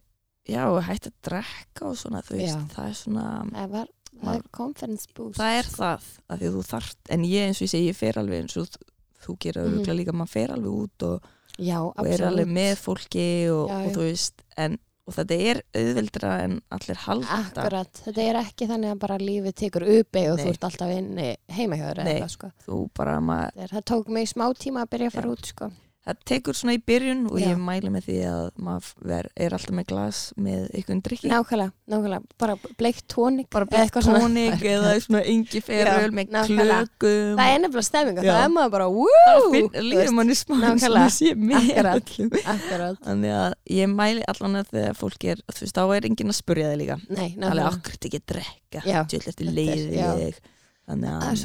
[0.49, 2.65] já, hætti að drekka og svona, þú veist, Já.
[2.75, 3.93] það er svona það var
[4.25, 5.39] það er confidence boost.
[5.41, 8.19] Það er það, af því þú þarft en ég eins og ég segi, ég fer
[8.21, 8.85] alveg eins og þú,
[9.25, 9.79] þú gerir Mhm.
[9.81, 13.77] mm líka, maður fer alveg út og, Já, og er alveg með fólki og, Já,
[13.87, 18.69] og þú veist en, og þetta er auðveldra en allir halda Akkurat, þetta er ekki
[18.71, 20.45] þannig að bara lífið tekur uppi og Nei.
[20.45, 22.15] þú ert alltaf inni heima hjá þér eða Nei.
[22.15, 22.51] eitthvað sko.
[22.65, 25.35] þú bara, maður, Það, tók mig smá tíma að byrja að fara Já.
[25.37, 25.71] út sko.
[26.05, 27.47] Það tekur svona í byrjun og Já.
[27.49, 32.35] ég mæli með því að maður er alltaf með glas með einhvern drikki Nákvæmlega, nákvæmlega,
[32.43, 37.39] bara bleikt tónik bara bleikt tónik eða svona yngi feröl með klökum.
[37.41, 38.35] Það er nefnilega stemming og Já.
[38.35, 42.39] það er maður bara það líður manni smá Akkurat.
[42.55, 46.33] Akkurat, þannig að ég mæli allan að þegar fólk er þú veist, þá er enginn
[46.35, 46.99] að spurja þig líka.
[47.09, 47.69] Nákvæmlega.
[47.73, 48.85] Okkur þetta ekki að drekka?
[48.85, 50.11] Já, djöll eftir þetta er- leiði já.
[50.21, 50.41] þig
[50.85, 51.39] þannig Það er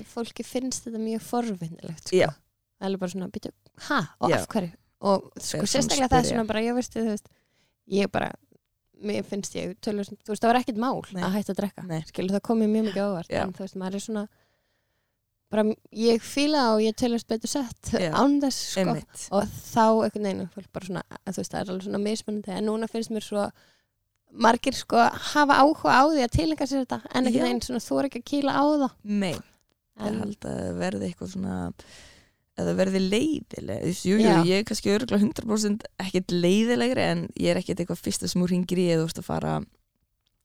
[0.00, 2.16] að fólki finnst þetta mjög forvinnilegt sko.
[2.78, 3.50] Það er bara svona, býtu,
[3.88, 7.06] ha, og af hverju og sko, svona sérstaklega það sem að bara, ég veist, þú
[7.06, 7.30] veist
[7.94, 8.32] ég bara,
[8.98, 11.22] mér finnst ég tölur, þú veist, það var ekkert mál Nei.
[11.22, 12.00] að hætta að drekka Nei.
[12.08, 13.40] skilur það komið mjög mikið ávart Já.
[13.44, 14.24] en þú veist, maður er svona
[15.48, 15.64] bara,
[15.96, 19.84] ég fíla og ég tölust betur sett án þess, sko einmitt og þá
[20.18, 23.24] veginn, fólk bara svona þú veist, það er alveg svona mismunandi en núna finnst mér
[23.24, 23.46] svo
[24.28, 27.38] margir sko hafa áhuga á því að tilenga sér þetta en Já.
[27.38, 31.08] veginn svona þú er ekki að kýla á það Nei, ég en, held að verði
[31.08, 31.56] eitthvað svona
[32.58, 34.38] eða verði leiðileg jú, jú, Já.
[34.48, 38.48] ég er kannski örgulega 100% ekkert leiðilegri en ég er ekkert eitthvað fyrsta sem þú
[38.52, 39.56] ringir í eða þú veist að fara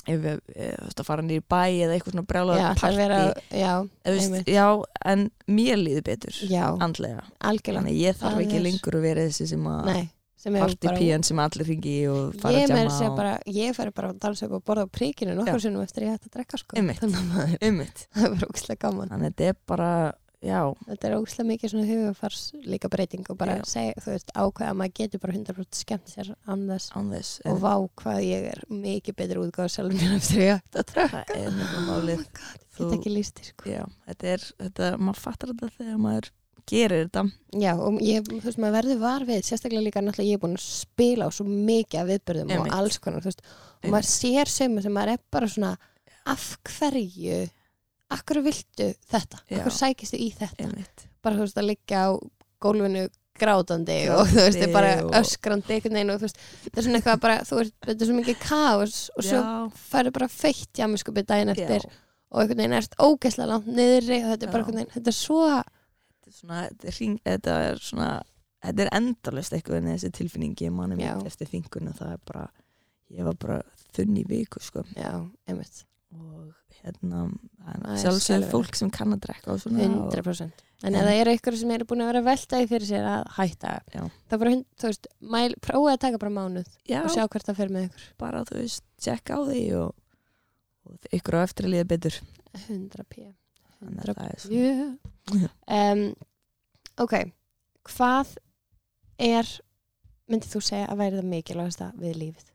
[0.03, 2.82] ef við, eh, þú veist að fara nýr bæ eða eitthvað svona já, brjálaður það
[2.82, 4.34] partí vera, já, Eða, þú einmitt.
[4.34, 4.66] veist, já,
[5.14, 8.97] en mér líður betur já, andlega, algjörlega þannig að ég þarf Það ekki er- lengur
[8.99, 10.03] að vera þessi sem að Nei,
[10.43, 13.11] sem er bara partypían sem allir ringi í og fara ég að með jamma segja
[13.14, 15.64] og bara, ég færi bara að dansa upp og borða á príkinu nokkur Já.
[15.70, 16.99] sinnum eftir ég hætti að drekka sko Einmitt.
[16.99, 19.91] þannig að maður- ummitt, það er bara ógslag gaman þannig að þetta er bara
[20.44, 24.70] já, þetta er ógslag mikið svona hugafars líka breyting og bara segja, þú veist, ákveða
[24.74, 29.41] að maður getur bara 100% skemmt sér þess og vá hvað ég er mikið betur
[29.46, 31.24] útgáð sjálfur mér eftir hætti að drekka.
[31.30, 32.24] það er nefnilega málið.
[32.74, 33.70] Ég get ekki líst því sko.
[33.70, 36.30] Já, þetta er, þetta, maður fattar þetta þegar maður
[36.70, 37.24] gerir þetta.
[37.60, 40.58] Já, og ég, þú veist, maður verður var við sérstaklega líka náttúrulega ég er búin
[40.58, 42.72] að spila á svo mikið af viðbörðum Einmitt.
[42.72, 43.44] og alls konar, þú veist
[43.84, 45.76] og maður sér sem sem maður
[46.24, 47.39] af hverju
[48.16, 49.57] akkur viltu þetta, Já.
[49.59, 50.68] akkur sækistu í þetta?
[50.68, 52.09] Einmitt, bara þú veist að liggja á
[52.64, 53.07] gólfinu
[53.39, 56.99] grátandi og þú veist, bara og- öskrandi einhvern veginn og þú veist, þetta er svona
[57.01, 59.53] eitthvað bara þú veist, þetta er svo mikið kaos og svo já,
[59.89, 61.88] færðu bara feitt jámiskupið daginn já, eftir
[62.34, 64.66] og einhvern veginn ert ógeðslega langt niðri og þetta er bara Já.
[64.68, 68.11] einhvern veginn, þetta er svo þetta er svona þetta er, hring, þetta er svona
[68.64, 71.14] þetta er endalust eitthvað en þessi tilfinning ég manum Já.
[71.26, 72.45] eftir þinguna það er bara,
[73.14, 73.57] ég var bara
[73.93, 74.86] þunn í viku sko.
[74.97, 75.11] Já,
[75.49, 75.84] einmitt
[76.20, 77.26] og hérna
[78.01, 79.88] sjálfsögur fólk sem kann að drekka og svona.
[79.88, 82.70] Og, 100% en ef það eru ykkur sem eru búin að vera að velta því
[82.72, 84.01] fyrir sér að hætta Já.
[84.28, 87.59] þá bara, þú veist, mæl, prófið að taka bara mánuð já, og sjá hvert það
[87.61, 88.07] fer með ykkur.
[88.20, 89.93] Bara þú veist, tjekka á því og,
[90.89, 92.20] og ykkur á eftir að líða betur.
[92.66, 93.30] 100 p.
[93.80, 95.55] Þannig 100 að það er svo yeah.
[95.80, 96.03] um,
[97.03, 97.16] ok
[97.89, 98.36] hvað
[99.24, 99.49] er
[100.32, 102.51] myndið þú segja að væri það mikilvægasta við lífið?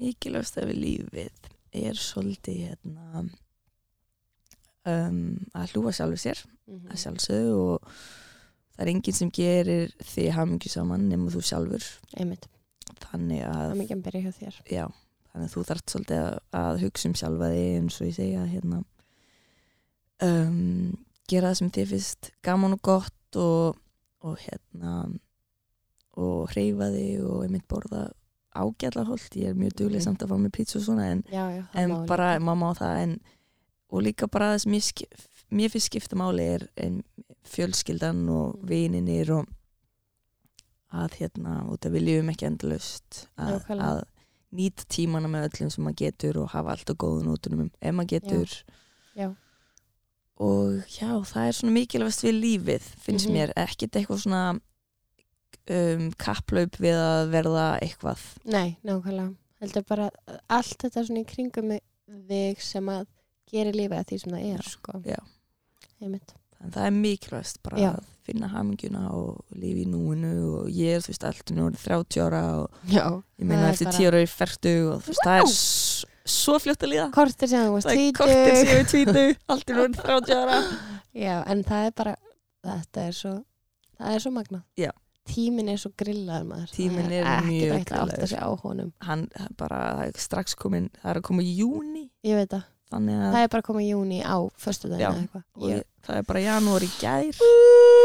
[0.00, 3.24] Mikilvægst við lífið er svolítið hérna
[4.84, 5.22] um,
[5.54, 6.88] að hlúa sjálfur sér Mhm.
[6.88, 7.88] að sjálfsögðu og
[8.74, 11.84] það er enginn sem gerir því hamingju saman nema þú sjálfur.
[12.16, 12.46] Einmitt,
[13.04, 14.56] þannig að, mikið að byrja hjá þér.
[14.72, 14.86] Já,
[15.32, 18.46] þannig að þú þarft svolítið að, að hugsa um sjálfa þig eins og ég segja
[18.48, 18.80] hérna
[20.24, 20.96] um,
[21.28, 23.76] gera það sem þið finnst gaman og gott og,
[24.24, 24.94] og hérna
[26.16, 28.06] og hreyfa þig og einmitt borða
[28.54, 30.04] ágætla holt, ég er mjög dugleg Mhm.
[30.04, 33.02] samt að fá mig pizza og svona en já, já, en bara, maður má það
[33.02, 33.20] en,
[33.90, 35.14] og líka bara ég, skip,
[35.52, 36.68] mér finnst skipta máli er
[37.44, 38.68] fjölskyldan og Mm.
[38.68, 39.46] vininir og
[40.92, 44.02] að hérna, út að við lífum ekki endalust að, að
[44.54, 48.06] nýta tímana með öllum sem maður getur og hafa allt á góðun útunum ef maður
[48.14, 48.62] getur
[49.16, 49.34] Já.
[50.38, 53.34] og já, það er svona mikilvægst við lífið, finnst Mhm.
[53.34, 54.60] mér ekkit eitthvað svona
[55.70, 59.32] um, kapplaup við að verða eitthvað Nei, nákvæmlega.
[59.64, 60.08] Heldur bara
[60.52, 61.70] allt þetta svona í kringum
[62.28, 63.06] þig sem að
[63.50, 64.98] gera lífið að því sem það er, sko.
[66.64, 67.90] Það er mikilvægst bara Já.
[67.92, 70.30] að finna haminguna og lifi í núinu
[70.62, 73.04] og ég er þú veist allt nú 30 ára og Já.
[73.38, 75.50] ég meina Það er eftir bara- 10 ára í ferdu og þú veist það er
[76.34, 80.34] svo fljótt að líða Kortir sem þú það er séu tvítu allt er nú 30
[80.40, 80.58] ára
[81.24, 82.14] Já, en það er bara,
[82.64, 83.32] þetta er svo,
[84.00, 84.62] það er svo magna.
[84.80, 84.90] Já.
[85.24, 86.70] Tíminn er svo grillaður maður.
[86.76, 88.28] Tíminn Það er ekki mjög hægt að átta grillaður.
[88.28, 88.92] sig á honum.
[89.08, 92.64] hann bara það er strax komin það er að koma í júni Ég veit það.
[92.94, 95.08] Það er bara að koma í júni á föstudaginn Já.
[95.10, 95.70] eða eitthvað.
[95.70, 97.40] ég, það er bara janúar í gær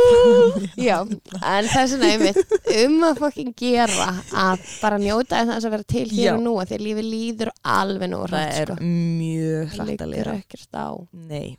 [0.90, 2.54] Já, en þess vegna einmitt
[2.86, 4.08] um að fokkin gera
[4.40, 6.32] að bara njóta þess að vera til hér Já.
[6.38, 8.78] og nú að því að lífi líður alveg nú það er sko.
[8.88, 10.90] mjög Það hlætt að liggur lera ekkert á.
[11.30, 11.50] nei,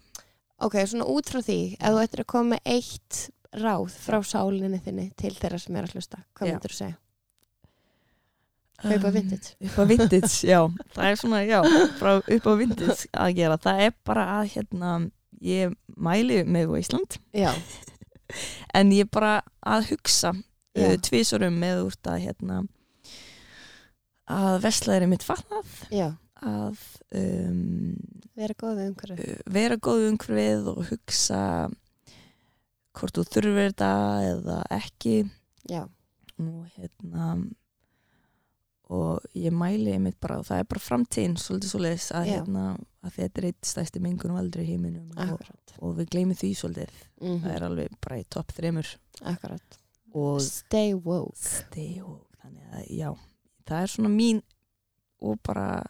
[0.61, 3.21] Ok, svona út frá því, ef þú ættir að koma eitt
[3.57, 6.53] ráð frá sálinni þinni til þeirra sem er að hlusta, hvað Já.
[6.55, 6.99] myndir þú segja?
[8.81, 9.57] Kaupa vintage.
[9.61, 10.61] upp á vintage, já
[10.95, 11.59] það er svona, já,
[12.01, 14.93] frá upp á vintage að gera, það er bara að hérna,
[15.45, 17.51] ég mæli með Ísland, Já,
[18.79, 22.63] en ég bara að hugsa uh, tvísurum með úr að hérna
[24.31, 26.09] að veslaðir er mitt fatnað já,
[26.41, 26.81] að
[27.19, 27.95] um,
[28.39, 29.17] vera góð við umhverju.
[29.21, 31.43] uh, vera góð umhverfið og hugsa
[32.99, 33.91] hvort þú þurfir þetta
[34.27, 35.17] eða ekki.
[35.71, 35.83] Já,
[36.41, 37.33] og hérna
[38.91, 42.65] og ég mæli einmitt bara og það er bara framtíðin svolítið svolítið að, hérna,
[43.07, 45.45] að þetta er eitt stæsti mengun valdur í heiminum og,
[45.79, 46.97] og við gleymum því svolítið.
[47.23, 48.57] Mm það er alveg bara í topp
[50.11, 51.37] og Stay woke.
[51.39, 52.27] stay woke
[52.75, 53.13] að já,
[53.69, 54.41] það er svona mín
[55.21, 55.85] og bara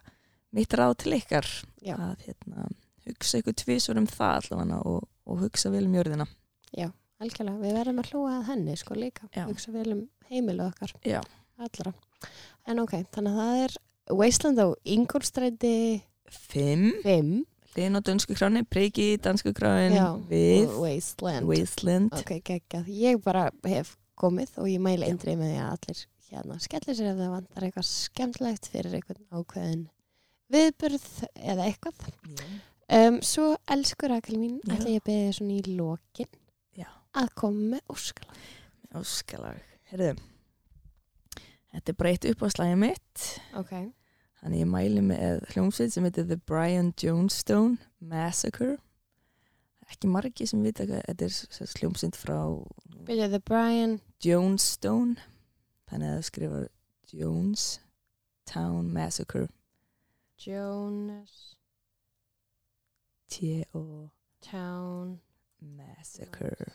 [0.53, 1.47] mitt ráð til ykkar
[1.81, 1.95] Já.
[1.97, 2.67] að hérna,
[3.07, 6.27] hugsa ykkur tvisur um það allavega og, og hugsa vel um jörðina
[7.21, 9.43] Algjörlega, við verðum að hlúa að henni sko líka, Já.
[9.45, 11.21] hugsa vel um heimilu okkar Já.
[11.61, 11.93] allra
[12.71, 13.75] en ok, þannig að það er
[14.21, 15.73] Wasteland á Ingolstræti
[16.31, 17.35] fimm, 5
[17.75, 23.21] hlinn á dönsku kráni priki dansku kráin Já, við og Wasteland Wasteland ok, geggjað, ég
[23.25, 25.13] bara hef komið og ég mæli Já.
[25.13, 29.25] eindrið með því að allir hérna skellir sér ef það vantar eitthvað skemmtilegt fyrir einhvern
[29.29, 29.87] ákveðin
[30.51, 32.05] viðburð eða eitthvað
[32.97, 34.77] um, svo elskur Rakel mín Já.
[34.79, 36.40] ætla ég að beðið svona í lokin Já.
[37.17, 38.45] Að koma með óskalag.
[39.01, 40.15] Óskalag, herðu
[41.71, 43.25] Þetta er bara eitt uppáðslægi mitt.
[43.59, 43.73] Ok,
[44.41, 48.79] Þannig ég mæli með hljómsveit sem heitir The Brian Jonestown Massacre.
[49.91, 52.39] Ekki margi sem vita hvað Þetta er hljómsveit frá
[53.05, 53.99] byrjuð The Brian.
[54.25, 55.19] Jonestown.
[55.91, 56.67] Þannig að það skrifar
[57.13, 57.65] Jones
[58.49, 59.49] Town Massacre
[60.41, 61.57] Jonas
[63.31, 65.19] T-O Town.
[65.61, 66.73] Massacre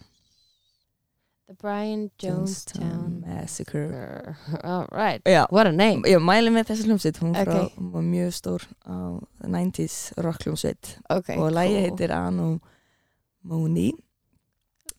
[1.48, 4.36] The Brian Jonestown Massacre.
[4.64, 6.02] All right, Já, what a name.
[6.10, 7.20] Ég mæli með þessi hljómsveit.
[7.22, 7.76] Hún, frá, Ok.
[7.78, 10.96] hún var mjög stór á 90s rock hljómsveit.
[11.10, 11.84] Okay, og lagi cool.
[11.86, 13.92] heitir Anomoni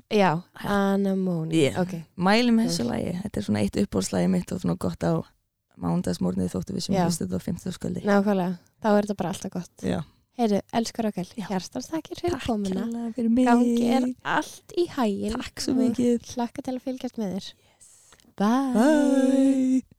[0.09, 1.81] Já, Anemone Yeah.
[1.83, 2.71] Ok, mæli með Cool.
[2.71, 3.21] þessu lagi.
[3.25, 5.25] Þetta er svona eitt uppbólslægi mitt og svona gott á
[5.83, 7.05] mándagsmórnið þóttu við sem Já.
[7.09, 8.59] hlustu þetta á 50 sköldi nákvæmlega.
[8.83, 9.83] Þá er þetta bara alltaf gott.
[9.83, 10.05] Já.
[10.37, 11.47] Heyru, elsku Rakel, Já.
[11.49, 12.83] hjartans takkir fyrir Takk komuna.
[12.85, 13.47] kærlega fyrir mig.
[13.49, 16.19] Gangi er allt í hægin Takk svo mikið.
[16.35, 17.53] Hlakka til að fylgjast með þér.
[18.37, 18.73] Bye.
[18.77, 19.96] Bye